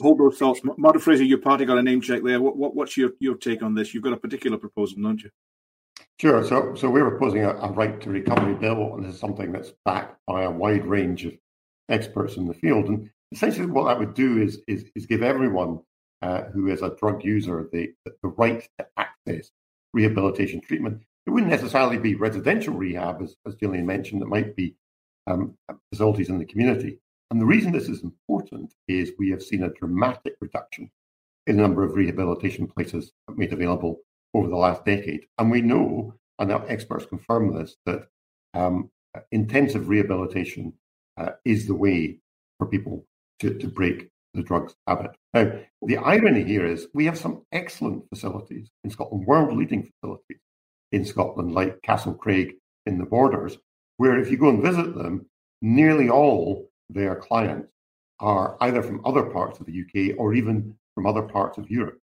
[0.00, 0.60] hold, those thoughts.
[0.78, 2.40] Murdo Fraser, your party got a name check there.
[2.40, 3.92] What, what, what's your, your take on this?
[3.92, 5.30] You've got a particular proposal, don't you?
[6.18, 6.44] Sure.
[6.44, 9.72] So, so we're proposing a, a right to recovery bill, and this is something that's
[9.84, 11.34] backed by a wide range of
[11.88, 12.86] experts in the field.
[12.86, 15.80] And essentially, what that would do is is, is give everyone
[16.22, 19.50] uh, who is a drug user the the right to access
[19.92, 21.02] rehabilitation treatment.
[21.26, 24.22] It wouldn't necessarily be residential rehab, as, as Gillian mentioned.
[24.22, 24.76] It might be
[25.26, 25.54] um,
[25.92, 26.98] facilities in the community.
[27.30, 30.90] And the reason this is important is we have seen a dramatic reduction
[31.46, 34.00] in the number of rehabilitation places made available
[34.34, 35.26] over the last decade.
[35.38, 38.06] And we know, and our experts confirm this, that
[38.54, 38.90] um,
[39.32, 40.72] intensive rehabilitation
[41.16, 42.18] uh, is the way
[42.58, 43.06] for people
[43.40, 45.12] to, to break the drugs habit.
[45.32, 50.40] Now, the irony here is we have some excellent facilities in Scotland, world leading facilities
[50.92, 52.54] in Scotland, like Castle Craig
[52.86, 53.58] in the borders,
[53.96, 55.26] where if you go and visit them,
[55.62, 57.68] nearly all their clients
[58.20, 61.98] are either from other parts of the UK or even from other parts of Europe.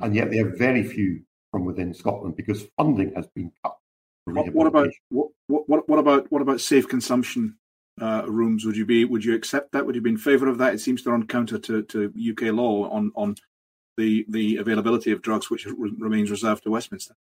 [0.00, 3.76] And yet they have very few from within Scotland because funding has been cut.
[4.24, 7.56] What, about what, what, what about what about safe consumption
[8.00, 8.64] uh, rooms?
[8.64, 9.84] Would you be would you accept that?
[9.84, 10.74] Would you be in favour of that?
[10.74, 13.34] It seems to run counter to, to UK law on on
[13.96, 17.14] the the availability of drugs, which remains reserved to Westminster.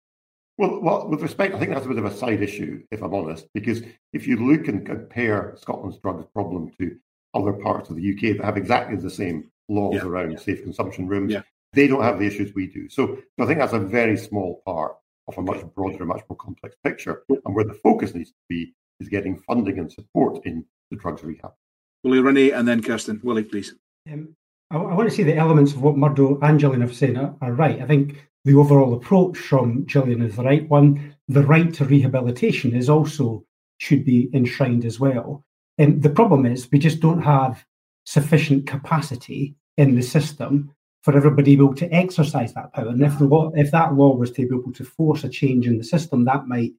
[0.59, 3.13] Well, well, with respect, I think that's a bit of a side issue, if I'm
[3.13, 6.97] honest, because if you look and compare Scotland's drugs problem to
[7.33, 10.37] other parts of the UK that have exactly the same laws yeah, around yeah.
[10.37, 11.43] safe consumption rooms, yeah.
[11.71, 12.89] they don't have the issues we do.
[12.89, 14.97] So, so I think that's a very small part
[15.29, 17.23] of a much broader, much more complex picture.
[17.29, 21.23] And where the focus needs to be is getting funding and support in the drugs
[21.23, 21.53] rehab.
[22.03, 23.21] Willie Rennie and then Kirsten.
[23.23, 23.75] Willie, please.
[24.11, 24.35] Um,
[24.71, 27.33] I, I, want to see the elements of what Murdo and Gillian have said are,
[27.41, 27.81] are right.
[27.81, 31.15] I think the overall approach from Gillian is the right one.
[31.27, 33.45] The right to rehabilitation is also
[33.77, 35.45] should be enshrined as well.
[35.77, 37.63] And the problem is we just don't have
[38.05, 42.87] sufficient capacity in the system for everybody able to exercise that power.
[42.87, 45.67] And if the law, if that law was to be able to force a change
[45.67, 46.73] in the system, that might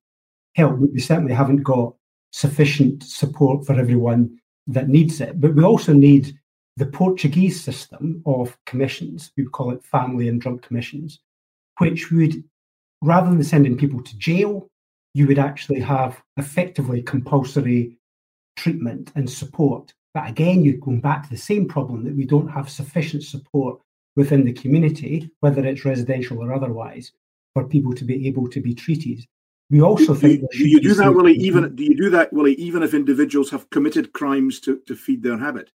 [0.57, 0.77] help.
[0.77, 1.95] We certainly haven't got
[2.33, 5.41] sufficient support for everyone that needs it.
[5.41, 6.37] But we also need
[6.77, 9.31] the Portuguese system of commissions.
[9.37, 11.21] We call it family and drug commissions,
[11.81, 12.45] which would,
[13.03, 14.69] rather than sending people to jail,
[15.15, 17.99] you would actually have effectively compulsory
[18.57, 19.93] treatment and support.
[20.13, 23.81] But again, you're going back to the same problem that we don't have sufficient support
[24.15, 27.13] within the community, whether it's residential or otherwise,
[27.55, 29.25] for people to be able to be treated.
[29.71, 31.37] We also do, think do you do that, Willie?
[31.37, 32.55] Even do you do that, Willie?
[32.55, 35.71] Even if individuals have committed crimes to, to feed their habit.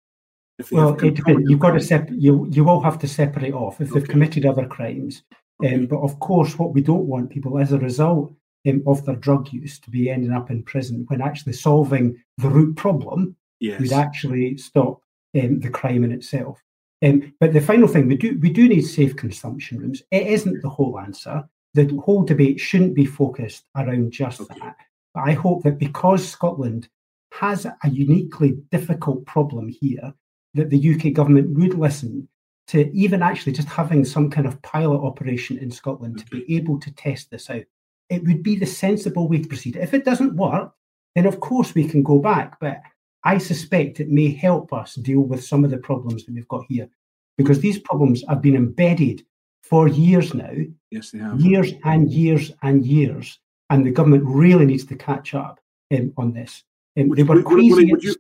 [0.71, 1.49] Well, it depends.
[1.49, 4.67] You've got to sep- you you will have to separate off if they've committed other
[4.67, 5.23] crimes.
[5.65, 8.35] Um, but of course, what we don't want people as a result
[8.69, 12.49] um, of their drug use to be ending up in prison when actually solving the
[12.49, 13.81] root problem yes.
[13.81, 15.01] would actually stop
[15.41, 16.63] um, the crime in itself.
[17.05, 20.03] Um, but the final thing we do we do need safe consumption rooms.
[20.11, 21.45] It isn't the whole answer.
[21.75, 24.61] The whole debate shouldn't be focused around just okay.
[24.61, 24.77] that.
[25.15, 26.89] But I hope that because Scotland
[27.33, 30.13] has a uniquely difficult problem here,
[30.55, 32.29] that the UK government would listen
[32.69, 36.25] to even actually just having some kind of pilot operation in Scotland okay.
[36.25, 37.63] to be able to test this out.
[38.09, 39.77] It would be the sensible way to proceed.
[39.77, 40.73] If it doesn't work,
[41.15, 42.59] then of course we can go back.
[42.61, 42.81] But
[43.25, 46.65] I suspect it may help us deal with some of the problems that we've got
[46.69, 46.89] here
[47.37, 49.25] because these problems have been embedded
[49.63, 50.53] for years now.
[50.91, 51.41] Yes, they have.
[51.41, 53.39] Years and years and years.
[53.71, 55.59] And the government really needs to catch up
[55.95, 56.63] um, on this.
[56.99, 58.15] Um, would, they were would, would, would you.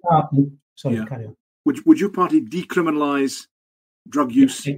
[0.77, 1.05] Sorry, yeah.
[1.05, 1.37] carry on.
[1.67, 3.47] Would, would your party decriminalise
[4.09, 4.77] drug use yeah,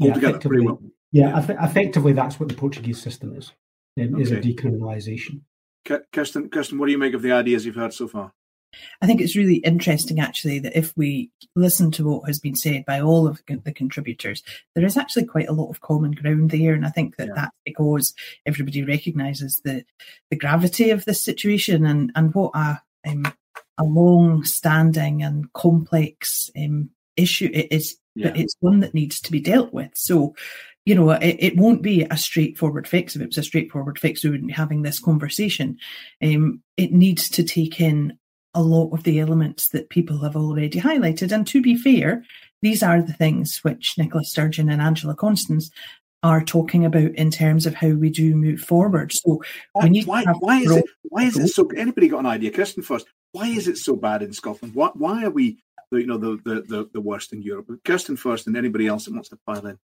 [0.00, 0.38] altogether?
[0.38, 0.80] Pretty well.
[1.12, 3.52] Yeah, effectively, that's what the Portuguese system is.
[4.00, 4.22] Um, okay.
[4.22, 5.42] Is a decriminalisation.
[6.12, 8.32] Kirsten, Kirsten, what do you make of the ideas you've heard so far?
[9.02, 12.84] I think it's really interesting, actually, that if we listen to what has been said
[12.86, 14.42] by all of the contributors,
[14.74, 16.72] there is actually quite a lot of common ground there.
[16.72, 17.34] And I think that yeah.
[17.34, 18.14] that's because
[18.46, 19.84] everybody recognises the,
[20.30, 23.26] the gravity of this situation and, and what a, um,
[23.76, 26.90] a long standing and complex um,
[27.22, 27.96] issue it is.
[28.14, 28.28] Yeah.
[28.28, 29.90] But it's one that needs to be dealt with.
[29.94, 30.34] So,
[30.84, 33.16] you know, it, it, won't be a straightforward fix.
[33.16, 35.78] If it was a straightforward fix, we wouldn't be having this conversation.
[36.22, 38.18] Um, it needs to take in
[38.54, 41.32] a lot of the elements that people have already highlighted.
[41.32, 42.22] And to be fair,
[42.60, 45.70] these are the things which Nicola Sturgeon and Angela Constance
[46.22, 49.12] are talking about in terms of how we do move forward.
[49.12, 52.52] So why, why, why is it why is it so anybody got an idea?
[52.52, 54.74] Kirsten first, why is it so bad in Scotland?
[54.74, 55.58] Why why are we
[55.98, 57.70] you know the the, the, the worst in Europe?
[57.84, 59.78] Kirsten first and anybody else that wants to pile in.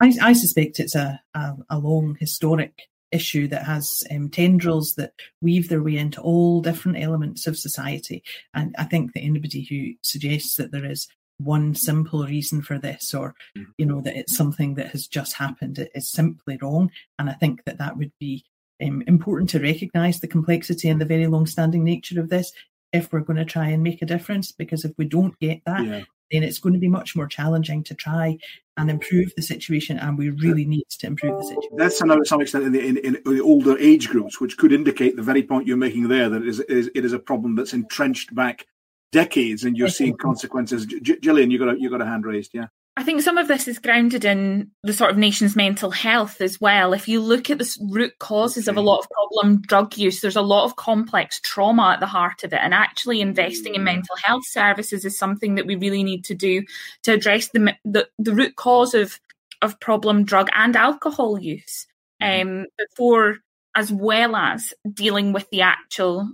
[0.00, 5.12] I, I suspect it's a, a, a long historic issue that has um, tendrils that
[5.40, 8.24] weave their way into all different elements of society.
[8.52, 11.06] And I think that anybody who suggests that there is
[11.38, 13.66] one simple reason for this or mm.
[13.76, 17.32] you know that it's something that has just happened it is simply wrong and i
[17.32, 18.44] think that that would be
[18.80, 22.52] um, important to recognize the complexity and the very long standing nature of this
[22.94, 25.84] if we're going to try and make a difference because if we don't get that
[25.84, 28.36] yeah then it's going to be much more challenging to try
[28.76, 29.98] and improve the situation.
[29.98, 31.76] And we really need to improve the situation.
[31.76, 35.16] That's to some extent in the, in, in the older age groups, which could indicate
[35.16, 37.72] the very point you're making there that it is, is it is a problem that's
[37.72, 38.66] entrenched back
[39.12, 40.86] decades, and you're seeing consequences.
[40.86, 42.66] J- Gillian, you got a, you got a hand raised, yeah.
[42.96, 46.60] I think some of this is grounded in the sort of nation's mental health as
[46.60, 46.92] well.
[46.92, 50.36] If you look at the root causes of a lot of problem drug use, there's
[50.36, 52.60] a lot of complex trauma at the heart of it.
[52.62, 53.86] And actually investing in mm.
[53.86, 56.62] mental health services is something that we really need to do
[57.02, 59.18] to address the the, the root cause of
[59.60, 61.86] of problem drug and alcohol use
[62.22, 62.48] mm-hmm.
[62.48, 63.38] um, before
[63.74, 66.28] as well as dealing with the actual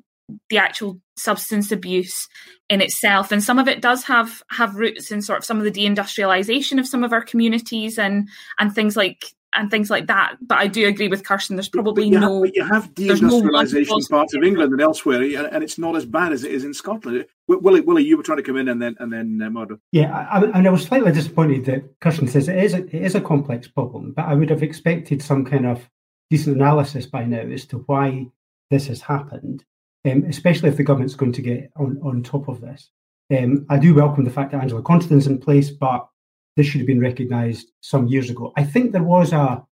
[0.49, 2.29] the actual substance abuse
[2.69, 5.65] in itself and some of it does have have roots in sort of some of
[5.65, 10.37] the deindustrialization of some of our communities and and things like and things like that.
[10.41, 11.57] But I do agree with Kirsten.
[11.57, 12.45] There's probably you no.
[12.45, 16.05] Have, you have deindustrialization no in parts of England and elsewhere, and it's not as
[16.05, 17.27] bad as it is in Scotland.
[17.49, 19.79] Willie, Willie, you were trying to come in, and then and then uh, Murdo.
[19.93, 23.15] Yeah, I, and I was slightly disappointed that Kirsten says it is a, it is
[23.15, 25.89] a complex problem, but I would have expected some kind of
[26.31, 28.27] decent analysis by now as to why
[28.71, 29.65] this has happened
[30.07, 32.91] um, especially if the government's going to get on, on top of this.
[33.37, 36.09] Um, I do welcome the fact that Angela Constance is in place, but
[36.57, 38.53] this should have been recognised some years ago.
[38.57, 39.65] I think there was a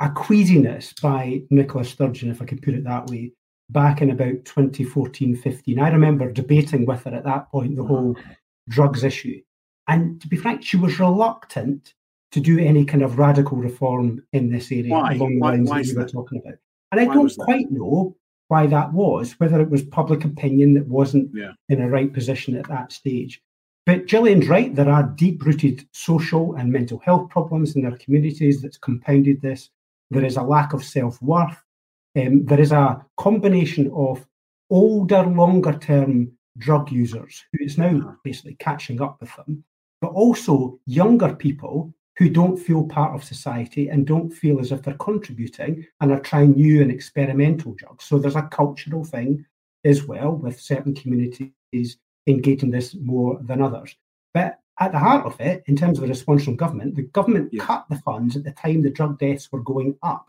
[0.00, 3.32] a queasiness by Nicola Sturgeon, if I could put it that way,
[3.70, 5.78] back in about 2014 15.
[5.78, 8.16] I remember debating with her at that point the whole
[8.68, 9.40] drugs issue.
[9.88, 11.94] And to be frank, she was reluctant
[12.32, 15.12] to do any kind of radical reform in this area why?
[15.14, 16.12] along the why, lines why that you were that?
[16.12, 16.58] talking about.
[16.90, 18.16] And I don't quite know
[18.52, 21.52] why that was, whether it was public opinion that wasn't Yeah.
[21.72, 23.32] in a right position at that stage.
[23.86, 28.56] But Gillian's right, there are deep rooted social and mental health problems in their communities
[28.60, 29.70] that's compounded this.
[30.10, 31.58] There is a lack of self worth.
[32.20, 34.14] Um, there is a combination of
[34.70, 36.12] older, longer term
[36.58, 38.14] drug users who is now Uh-huh.
[38.28, 39.64] basically catching up with them,
[40.02, 41.76] but also younger people
[42.18, 46.20] who don't feel part of society and don't feel as if they're contributing and are
[46.20, 48.04] trying new and experimental drugs.
[48.04, 49.44] So there's a cultural thing
[49.84, 53.96] as well with certain communities engaging this more than others.
[54.34, 57.50] But at the heart of it, in terms of the response from government, the government
[57.52, 57.64] Yeah.
[57.64, 60.28] cut the funds at the time the drug deaths were going up.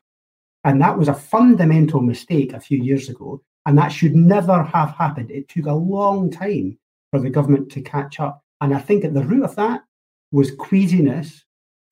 [0.64, 3.42] And that was a fundamental mistake a few years ago.
[3.66, 5.32] And that should never have happened.
[5.32, 6.78] It took a long time
[7.12, 8.44] for the government to catch up.
[8.62, 9.84] And I think at the root of that
[10.32, 11.43] was queasiness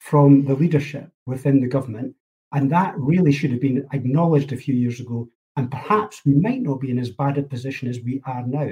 [0.02, 2.16] from the leadership within the government.
[2.54, 5.30] And that really should have been acknowledged a few years ago.
[5.56, 8.68] And perhaps we might not be in as bad a position as we are now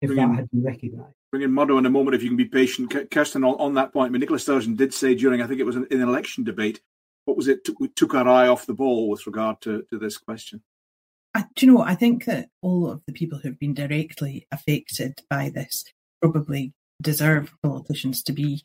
[0.00, 1.14] if Bring that in- had been recognised.
[1.30, 3.10] Bring in Murdo in a moment if you can be patient.
[3.10, 5.66] Kirsten, on, on that point, I mean, Nicola Sturgeon did say during, I think it
[5.66, 6.80] was an, an election debate,
[7.26, 7.68] what was it?
[7.78, 10.62] We took our eye off the ball with regard to, to this question.
[11.34, 11.82] I, do you know?
[11.82, 15.84] I think that all of the people who've been directly affected by this
[16.20, 18.62] probably deserve politicians to be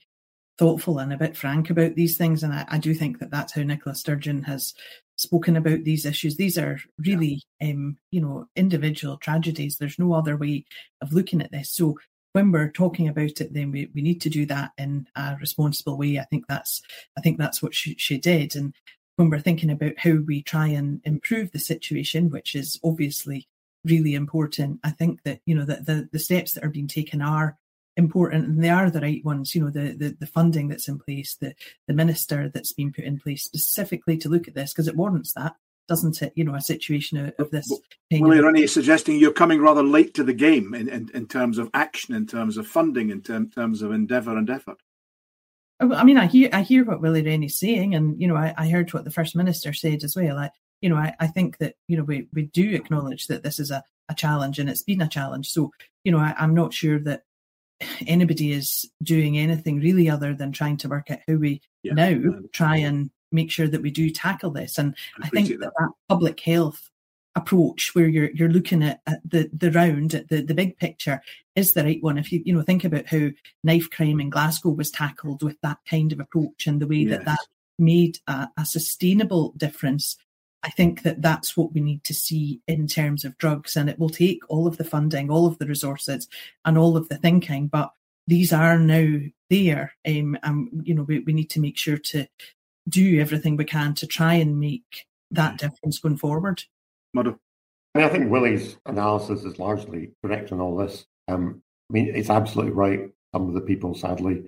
[0.57, 2.43] thoughtful and a bit frank about these things.
[2.43, 4.73] And I, I do think that that's how Nicola Sturgeon has
[5.17, 6.35] spoken about these issues.
[6.35, 7.71] These are really, yeah.
[7.71, 9.77] um, you know, individual tragedies.
[9.77, 10.65] There's no other way
[11.01, 11.69] of looking at this.
[11.69, 11.97] So
[12.33, 15.97] when we're talking about it, then we, we need to do that in a responsible
[15.97, 16.19] way.
[16.19, 16.81] I think that's
[17.17, 18.55] I think that's what she, she did.
[18.55, 18.73] And
[19.15, 23.47] when we're thinking about how we try and improve the situation, which is obviously
[23.83, 27.21] really important, I think that you know that the, the steps that are being taken
[27.21, 27.57] are
[27.97, 30.99] important and they are the right ones you know the, the the funding that's in
[30.99, 31.53] place the
[31.87, 35.33] the minister that's been put in place specifically to look at this because it warrants
[35.33, 35.55] that
[35.87, 37.71] doesn't it you know a situation of, of this
[38.11, 41.57] well you're only suggesting you're coming rather late to the game in, in, in terms
[41.57, 44.77] of action in terms of funding in term, terms of endeavour and effort
[45.79, 48.53] oh, I mean, I hear I hear what Willie Rennie's saying, and you know, I,
[48.57, 50.37] I heard what the first minister said as well.
[50.37, 50.49] I,
[50.81, 53.71] you know, I, I think that you know we, we do acknowledge that this is
[53.71, 55.49] a, a challenge, and it's been a challenge.
[55.49, 55.71] So,
[56.03, 57.23] you know, I, I'm not sure that
[58.05, 62.19] anybody is doing anything really other than trying to work out how we yeah, now
[62.51, 64.77] try and make sure that we do tackle this.
[64.77, 66.89] And I, I think that, that, that public health
[67.35, 71.21] approach where you're you're looking at, at the the round at the the big picture
[71.55, 73.27] is the right one if you you know think about how
[73.63, 77.17] knife crime in Glasgow was tackled with that kind of approach and the way yes.
[77.17, 77.39] that that
[77.77, 80.17] made a, a, sustainable difference
[80.63, 83.99] I think that that's what we need to see in terms of drugs and it
[83.99, 86.27] will take all of the funding all of the resources
[86.65, 87.91] and all of the thinking but
[88.25, 92.27] these are now there um, and you know we, we need to make sure to
[92.89, 95.57] do everything we can to try and make that mm.
[95.57, 96.63] difference going forward
[97.13, 97.39] Murdo.
[97.95, 101.05] I, mean, I think Willie's analysis is largely correct on all this.
[101.27, 103.09] Um, I mean, it's absolutely right.
[103.33, 104.43] Some of the people, sadly,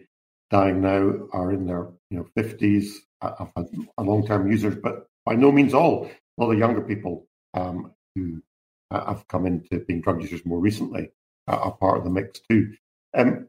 [0.51, 3.01] dying now are in their you know fifties.
[3.21, 3.67] I've had
[3.99, 6.09] long-term users, but by no means all.
[6.39, 8.41] A lot of younger people um, who
[8.89, 11.11] uh, have come into being drug users more recently
[11.47, 12.73] uh, are part of the mix too.
[13.15, 13.47] Um,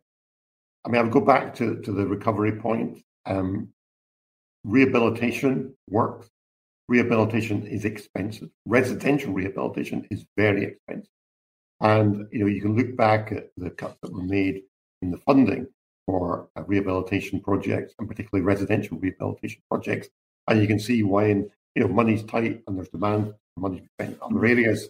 [0.84, 3.02] I mean, I'll go back to, to the recovery point.
[3.24, 3.70] Um,
[4.64, 6.28] rehabilitation works
[6.88, 8.50] rehabilitation is expensive.
[8.66, 11.12] Residential rehabilitation is very expensive.
[11.80, 14.62] And you know, you can look back at the cuts that were made
[15.00, 15.68] in the funding
[16.04, 20.08] for uh, rehabilitation projects, and particularly residential rehabilitation projects,
[20.48, 24.14] and you can see when you know money's tight and there's demand for money spent
[24.14, 24.88] in other areas.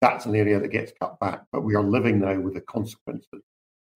[0.00, 1.44] That's an area that gets cut back.
[1.52, 3.42] But we are living now with the consequences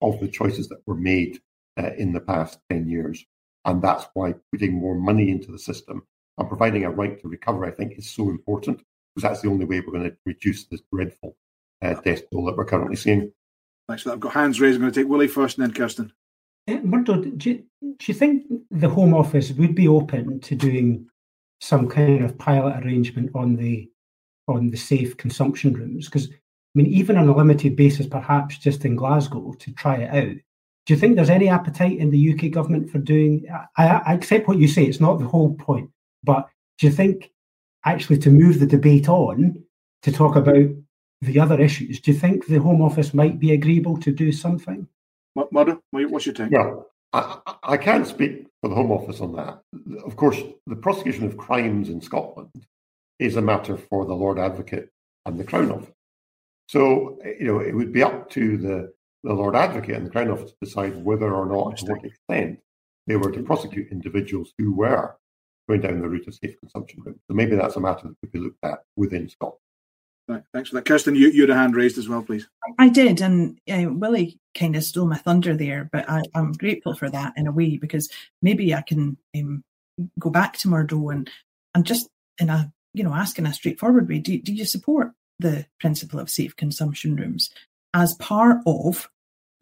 [0.01, 1.41] of the choices that were made
[1.77, 3.25] uh, in the past ten years,
[3.65, 6.03] and that's why putting more money into the system
[6.37, 8.81] and providing a right to recover, I think, is so important
[9.15, 11.35] because that's the only way we're going to reduce this dreadful
[11.81, 13.31] uh, death toll that we're currently seeing.
[13.87, 14.15] Thanks for that.
[14.15, 14.75] I've got hands raised.
[14.75, 16.13] I'm going to take Willie first and then Kirsten.
[16.67, 21.07] Uh, Murdo, do you, do you think the Home Office would be open to doing
[21.59, 23.89] some kind of pilot arrangement on the
[24.47, 26.05] on the safe consumption rooms?
[26.05, 26.35] Because I
[26.75, 30.37] mean, even on a limited basis, perhaps just in Glasgow to try it out.
[30.85, 33.45] Do you think there's any appetite in the UK government for doing?
[33.77, 35.89] I, I accept what you say; it's not the whole point,
[36.23, 36.47] but
[36.77, 37.31] do you think
[37.85, 39.63] actually to move the debate on
[40.03, 40.67] to talk about
[41.21, 44.87] the other issues, do you think the Home Office might be agreeable to do something?
[45.51, 46.51] Murdo, what's your take?
[46.51, 49.61] Well, I, I can't speak for the Home Office on that.
[50.05, 52.65] Of course, the prosecution of crimes in Scotland
[53.19, 54.89] is a matter for the Lord Advocate
[55.25, 55.93] and the Crown Office.
[56.67, 58.93] So, you know, it would be up to the,
[59.23, 62.59] the Lord Advocate and the Crown Office to decide whether or not, to what extent,
[63.05, 65.15] they were to prosecute individuals who were
[65.69, 67.03] going down the route of safe consumption.
[67.05, 69.61] So maybe that's a matter that could be looked at within Scotland.
[70.53, 70.85] Thanks for that.
[70.85, 72.47] Kirsten, you, you had a hand raised as well, please.
[72.77, 73.21] I did.
[73.21, 77.33] And uh, Willie kind of stole my thunder there, but I, am grateful for that
[77.37, 78.09] in a way because
[78.41, 79.63] maybe I can um,
[80.19, 81.29] go back to Murdo and,
[81.73, 82.09] and just
[82.39, 86.19] in a, you know, ask in a straightforward way, do, do you support the principle
[86.19, 87.49] of safe consumption rooms
[87.93, 89.09] as part of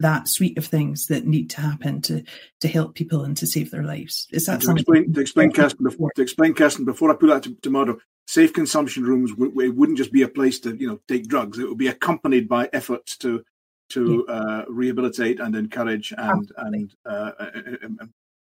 [0.00, 2.22] that suite of things that need to happen to
[2.60, 4.26] to help people and to save their lives.
[4.30, 7.42] Is that to explain, to explain Kirsten before to explain Kirsten before I put that
[7.44, 11.00] to, to Murdo, safe consumption rooms it wouldn't just be a place to you know
[11.08, 11.58] take drugs.
[11.58, 13.44] It would be accompanied by efforts to
[13.90, 14.34] to yeah.
[14.34, 16.78] uh, rehabilitate and encourage and Absolutely.
[16.78, 18.06] and uh, uh, uh, uh,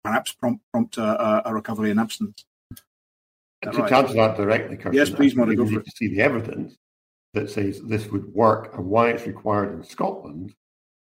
[0.02, 2.44] perhaps prompt prompt a, a recovery and abstinence.
[3.62, 3.92] To right?
[3.92, 5.84] answer that directly, Kirsten, yes, please, Murdo, go for it.
[5.84, 6.76] To see the evidence
[7.34, 10.54] that says this would work and why it's required in Scotland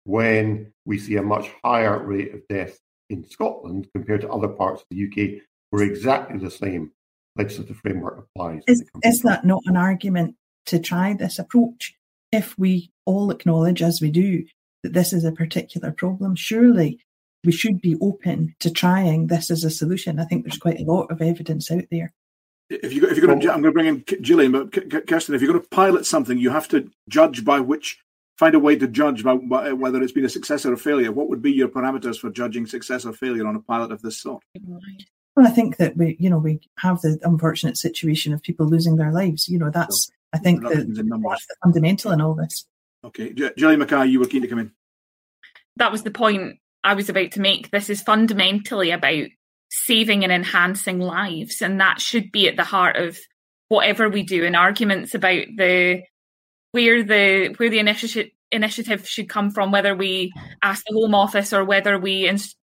[0.04, 2.78] when we see a much higher rate of death
[3.10, 6.92] in Scotland compared to other parts of the UK where exactly the same
[7.36, 8.62] legislative framework applies.
[8.66, 11.94] Is, is that not an argument to try this approach?
[12.30, 14.44] If we all acknowledge, as we do,
[14.82, 17.00] that this is a particular problem, surely
[17.44, 20.18] we should be open to trying this as a solution.
[20.18, 22.12] I think there's quite a lot of evidence out there.
[22.70, 24.72] If you if you're going to, I'm going to bring in Gillian, but
[25.06, 27.98] Kirsten, if you're going to pilot something, you have to judge by which
[28.38, 31.12] find a way to judge by, by whether it's been a success or a failure.
[31.12, 34.18] What would be your parameters for judging success or failure on a pilot of this
[34.18, 34.42] sort?
[35.34, 38.96] Well, I think that we, you know, we have the unfortunate situation of people losing
[38.96, 39.48] their lives.
[39.48, 42.66] You know, that's so, I think the, that's the fundamental in all this.
[43.04, 44.72] Okay, Gillian Mackay, you were keen to come in.
[45.76, 47.70] That was the point I was about to make.
[47.70, 49.24] This is fundamentally about
[49.70, 53.18] saving and enhancing lives, and that should be at the heart of
[53.68, 54.44] whatever we do.
[54.44, 56.02] And arguments about the
[56.72, 61.52] where the where the initiative initiative should come from, whether we ask the Home Office
[61.52, 62.28] or whether we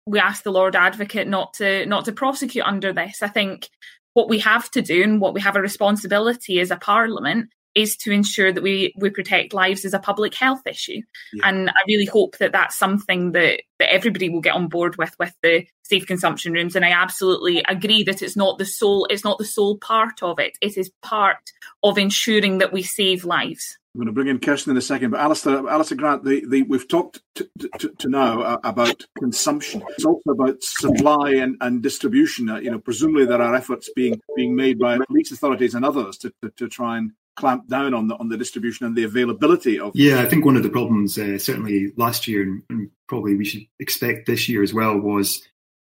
[0.07, 3.23] we ask the Lord Advocate not to not to prosecute under this.
[3.23, 3.69] I think
[4.13, 7.97] what we have to do and what we have a responsibility as a parliament is
[7.99, 11.01] to ensure that we we protect lives as a public health issue.
[11.33, 11.49] Yeah.
[11.49, 15.15] And I really hope that that's something that that everybody will get on board with
[15.19, 16.77] with the safe consumption rooms.
[16.77, 20.39] And I absolutely agree that it's not the sole it's not the sole part of
[20.39, 20.57] it.
[20.61, 21.51] It is part
[21.83, 23.79] of ensuring that we save lives.
[23.95, 26.63] I'm going to bring in Kirsten in a second, but Alistair, Alistair Grant, the, the,
[26.63, 27.49] we've talked to,
[27.79, 29.85] to, to now uh, about consumption.
[29.91, 32.51] It's also about supply and, and distribution.
[32.51, 36.19] Uh, you know, presumably there are efforts being being made by police authorities and others
[36.19, 39.79] to, to, to try and clamp down on the on the distribution and the availability
[39.79, 39.93] of.
[39.95, 43.45] Yeah, I think one of the problems, uh, certainly last year, and, and, probably we
[43.45, 45.43] should expect this year as well, was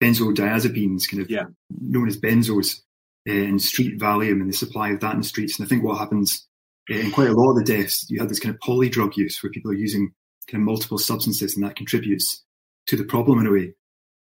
[0.02, 1.46] benzodiazepines, kind of yeah.
[1.82, 2.82] known as benzos,
[3.28, 5.58] uh, and street Valium and the supply of that in the streets.
[5.58, 6.48] And I think what happens
[6.88, 9.42] in quite a lot of the deaths, you have this kind of poly drug use
[9.42, 10.12] where people are using
[10.48, 12.44] kind of multiple substances and that contributes
[12.88, 13.74] to the problem in a way.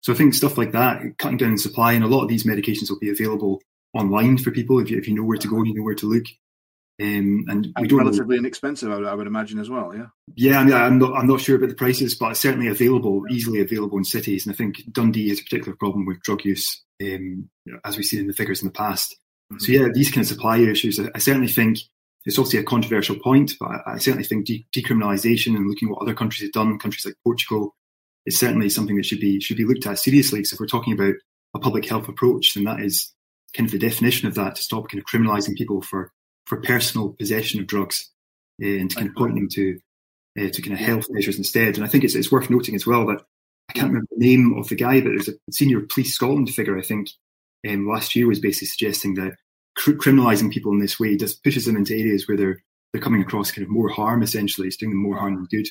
[0.02, 2.44] So I think stuff like that, cutting down in supply, and a lot of these
[2.44, 3.60] medications will be available
[3.94, 5.94] online for people if you, if you know where to go and you know where
[5.94, 6.24] to look.
[7.00, 8.40] Um, and, and relatively know.
[8.40, 9.94] inexpensive, I would, I would, imagine as well.
[9.94, 10.06] Yeah.
[10.36, 13.24] Yeah, I mean, I'm not, I'm not sure about the prices, but it's certainly available,
[13.30, 14.46] easily available in cities.
[14.46, 17.48] And I think Dundee has a particular problem with drug use, um,
[17.84, 19.16] as we've seen in the figures in the past.
[19.52, 19.58] Mm-hmm.
[19.58, 21.78] So yeah, these kind of supply issues, I, I certainly think
[22.24, 25.92] it's obviously a controversial point, but I, I certainly think de- decriminalisation and looking at
[25.92, 27.74] what other countries have done, countries like Portugal,
[28.26, 30.44] is certainly something that should be should be looked at seriously.
[30.44, 31.14] So if we're talking about
[31.54, 33.12] a public health approach, then that is
[33.56, 36.12] kind of the definition of that to stop kind of criminalising people for
[36.46, 38.10] for personal possession of drugs
[38.62, 39.78] uh, and to kind of point them to
[40.40, 41.76] uh, to kind of health measures instead.
[41.76, 43.22] And I think it's it's worth noting as well that
[43.68, 46.78] I can't remember the name of the guy, but there's a senior Police Scotland figure
[46.78, 47.08] I think
[47.68, 49.36] um, last year was basically suggesting that
[49.76, 52.62] cr- criminalizing people in this way just pushes them into areas where they're
[52.92, 54.22] they're coming across kind of more harm.
[54.22, 55.68] Essentially, it's doing them more harm than good.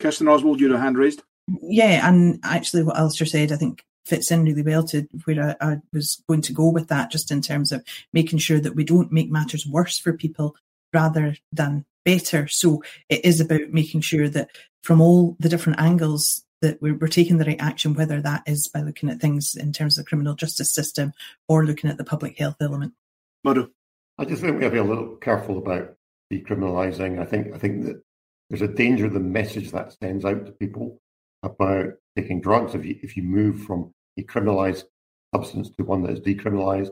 [0.00, 1.22] Kirsten Oswald, you had a hand raised.
[1.60, 5.72] Yeah, and actually, what Alistair said, I think fits in really well to where I,
[5.72, 8.84] I, was going to go with that, just in terms of making sure that we
[8.84, 10.56] don't make matters worse for people
[10.92, 12.48] rather than better.
[12.48, 14.50] So it is about making sure that
[14.82, 18.68] from all the different angles that we're, we're, taking the right action, whether that is
[18.68, 21.12] by looking at things in terms of the criminal justice system
[21.48, 22.94] or looking at the public health element.
[23.44, 23.68] Murdo.
[24.18, 25.96] I just think we have to be a little careful about
[26.32, 27.18] decriminalising.
[27.20, 28.02] I think I think that
[28.48, 31.00] there's a danger of the message that sends out to people
[31.42, 32.74] about taking drugs.
[32.74, 34.84] If you if you move from a criminalised
[35.34, 36.90] substance to one that is decriminalised,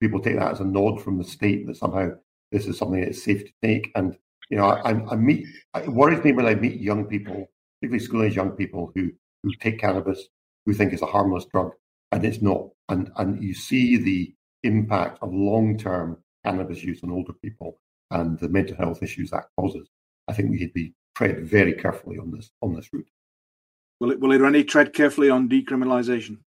[0.00, 2.10] people take that as a nod from the state that somehow
[2.50, 3.90] this is something that is safe to take.
[3.94, 4.16] And
[4.50, 5.46] you know, I, I meet
[5.76, 7.50] it worries me when I meet young people,
[7.80, 9.10] particularly school age young people who
[9.42, 10.28] who take cannabis,
[10.66, 11.72] who think it's a harmless drug,
[12.12, 12.68] and it's not.
[12.88, 17.78] And and you see the impact of long term cannabis use on older people
[18.10, 19.88] and the mental health issues that causes,
[20.28, 23.08] I think we need to be tread very carefully on this on this route.
[24.02, 26.38] Will it will it any tread carefully on decriminalisation?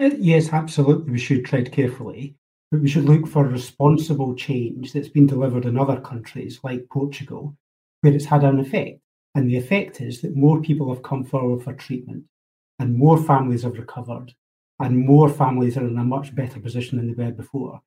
[0.00, 1.12] Uh, yes, absolutely.
[1.12, 2.36] We should tread carefully,
[2.70, 7.54] but we should look for responsible change that's been delivered in other countries like Portugal,
[8.00, 8.98] where it's had an effect.
[9.34, 12.24] And the effect is that more people have come forward for treatment
[12.78, 14.32] and more families have recovered
[14.80, 17.82] and more families are in a much better position than they were before.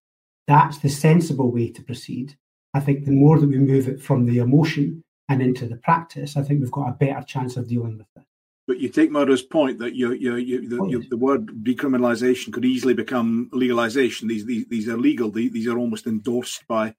[0.48, 2.38] That's the sensible way to proceed.
[2.76, 6.38] I think the more that we move it from the emotion and into the practice,
[6.38, 8.24] I think we've got a better chance of dealing with it.
[8.70, 11.10] But you take Murdo's point that you, you, you, the, yes.
[11.10, 14.28] the, word decriminalisation could easily become legalisation.
[14.28, 15.32] These, these, these are legal.
[15.32, 16.94] These are almost endorsed by,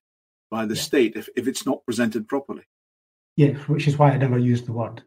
[0.50, 0.80] by the yeah.
[0.82, 2.64] state if, if it's not presented properly.
[3.36, 5.04] Yeah, which is why I never used the word.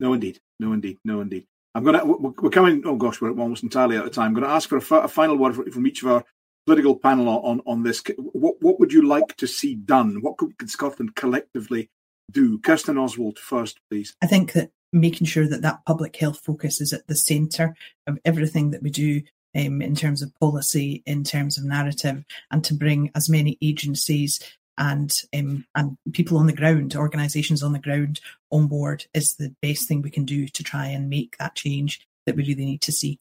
[0.00, 0.40] No, indeed.
[0.58, 0.96] No, indeed.
[1.04, 1.44] No, indeed.
[1.74, 4.28] I'm going to, we're coming, oh gosh, we're almost entirely out of time.
[4.28, 6.24] I'm going to ask for a, a final word from each of our
[6.64, 8.02] political panel on, on this.
[8.16, 10.22] What, what would you like to see done?
[10.22, 11.90] What could, could Scotland collectively
[12.30, 12.58] do?
[12.58, 14.14] Kirsten Oswald first, please.
[14.22, 17.74] I think that making sure that that public health focus is at the centre
[18.06, 19.22] of everything that we do
[19.56, 24.40] um, in terms of policy, in terms of narrative, and to bring as many agencies
[24.78, 28.20] and um, and people on the ground, organisations on the ground
[28.50, 32.06] on board is the best thing we can do to try and make that change
[32.26, 33.18] that we really need to see.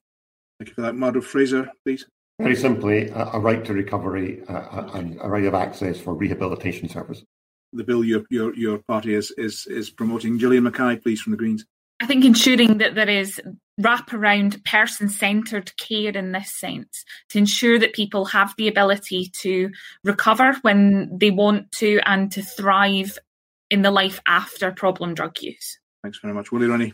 [0.60, 2.06] Thank you for that, Murdo Fraser, please.
[2.39, 6.89] Very simply, a, a right to recovery uh, and a right of access for rehabilitation
[6.89, 7.24] services.
[7.74, 10.39] The bill your your your party is is is promoting.
[10.39, 11.66] Gillian Mackay, please, from the Greens.
[12.01, 13.41] I think ensuring that there is
[13.80, 19.72] wraparound person centred care in this sense to ensure that people have the ability to
[20.03, 23.18] recover when they want to and to thrive
[23.70, 25.80] in the life after problem drug use.
[26.03, 26.51] Thanks very much.
[26.51, 26.93] Willie Rennie.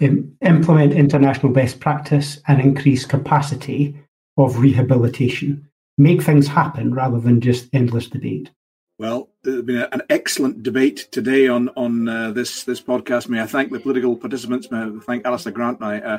[0.00, 3.96] Um, implement international best practice and increase capacity
[4.36, 5.68] of rehabilitation.
[5.96, 8.50] Make things happen rather than just endless debate.
[8.98, 13.28] Well, there's been an excellent debate today on on uh, this this podcast.
[13.28, 14.70] May I thank the political participants?
[14.70, 16.18] May I thank Alistair Grant, my uh,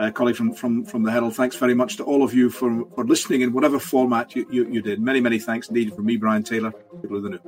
[0.00, 1.36] uh, colleague from, from from the Herald.
[1.36, 4.68] Thanks very much to all of you for for listening in whatever format you, you,
[4.68, 5.00] you did.
[5.00, 7.38] Many many thanks indeed from me, Brian Taylor, people of the New.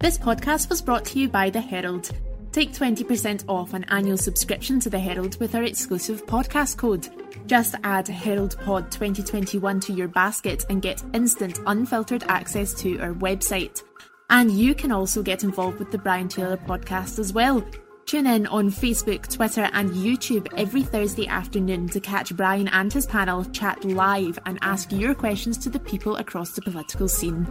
[0.00, 2.12] This podcast was brought to you by the Herald.
[2.56, 7.06] Take 20% off an annual subscription to The Herald with our exclusive podcast code.
[7.46, 13.12] Just add Herald Pod 2021 to your basket and get instant, unfiltered access to our
[13.12, 13.82] website.
[14.30, 17.62] And you can also get involved with the Brian Taylor podcast as well.
[18.06, 23.04] Tune in on Facebook, Twitter, and YouTube every Thursday afternoon to catch Brian and his
[23.04, 27.44] panel chat live and ask your questions to the people across the political scene.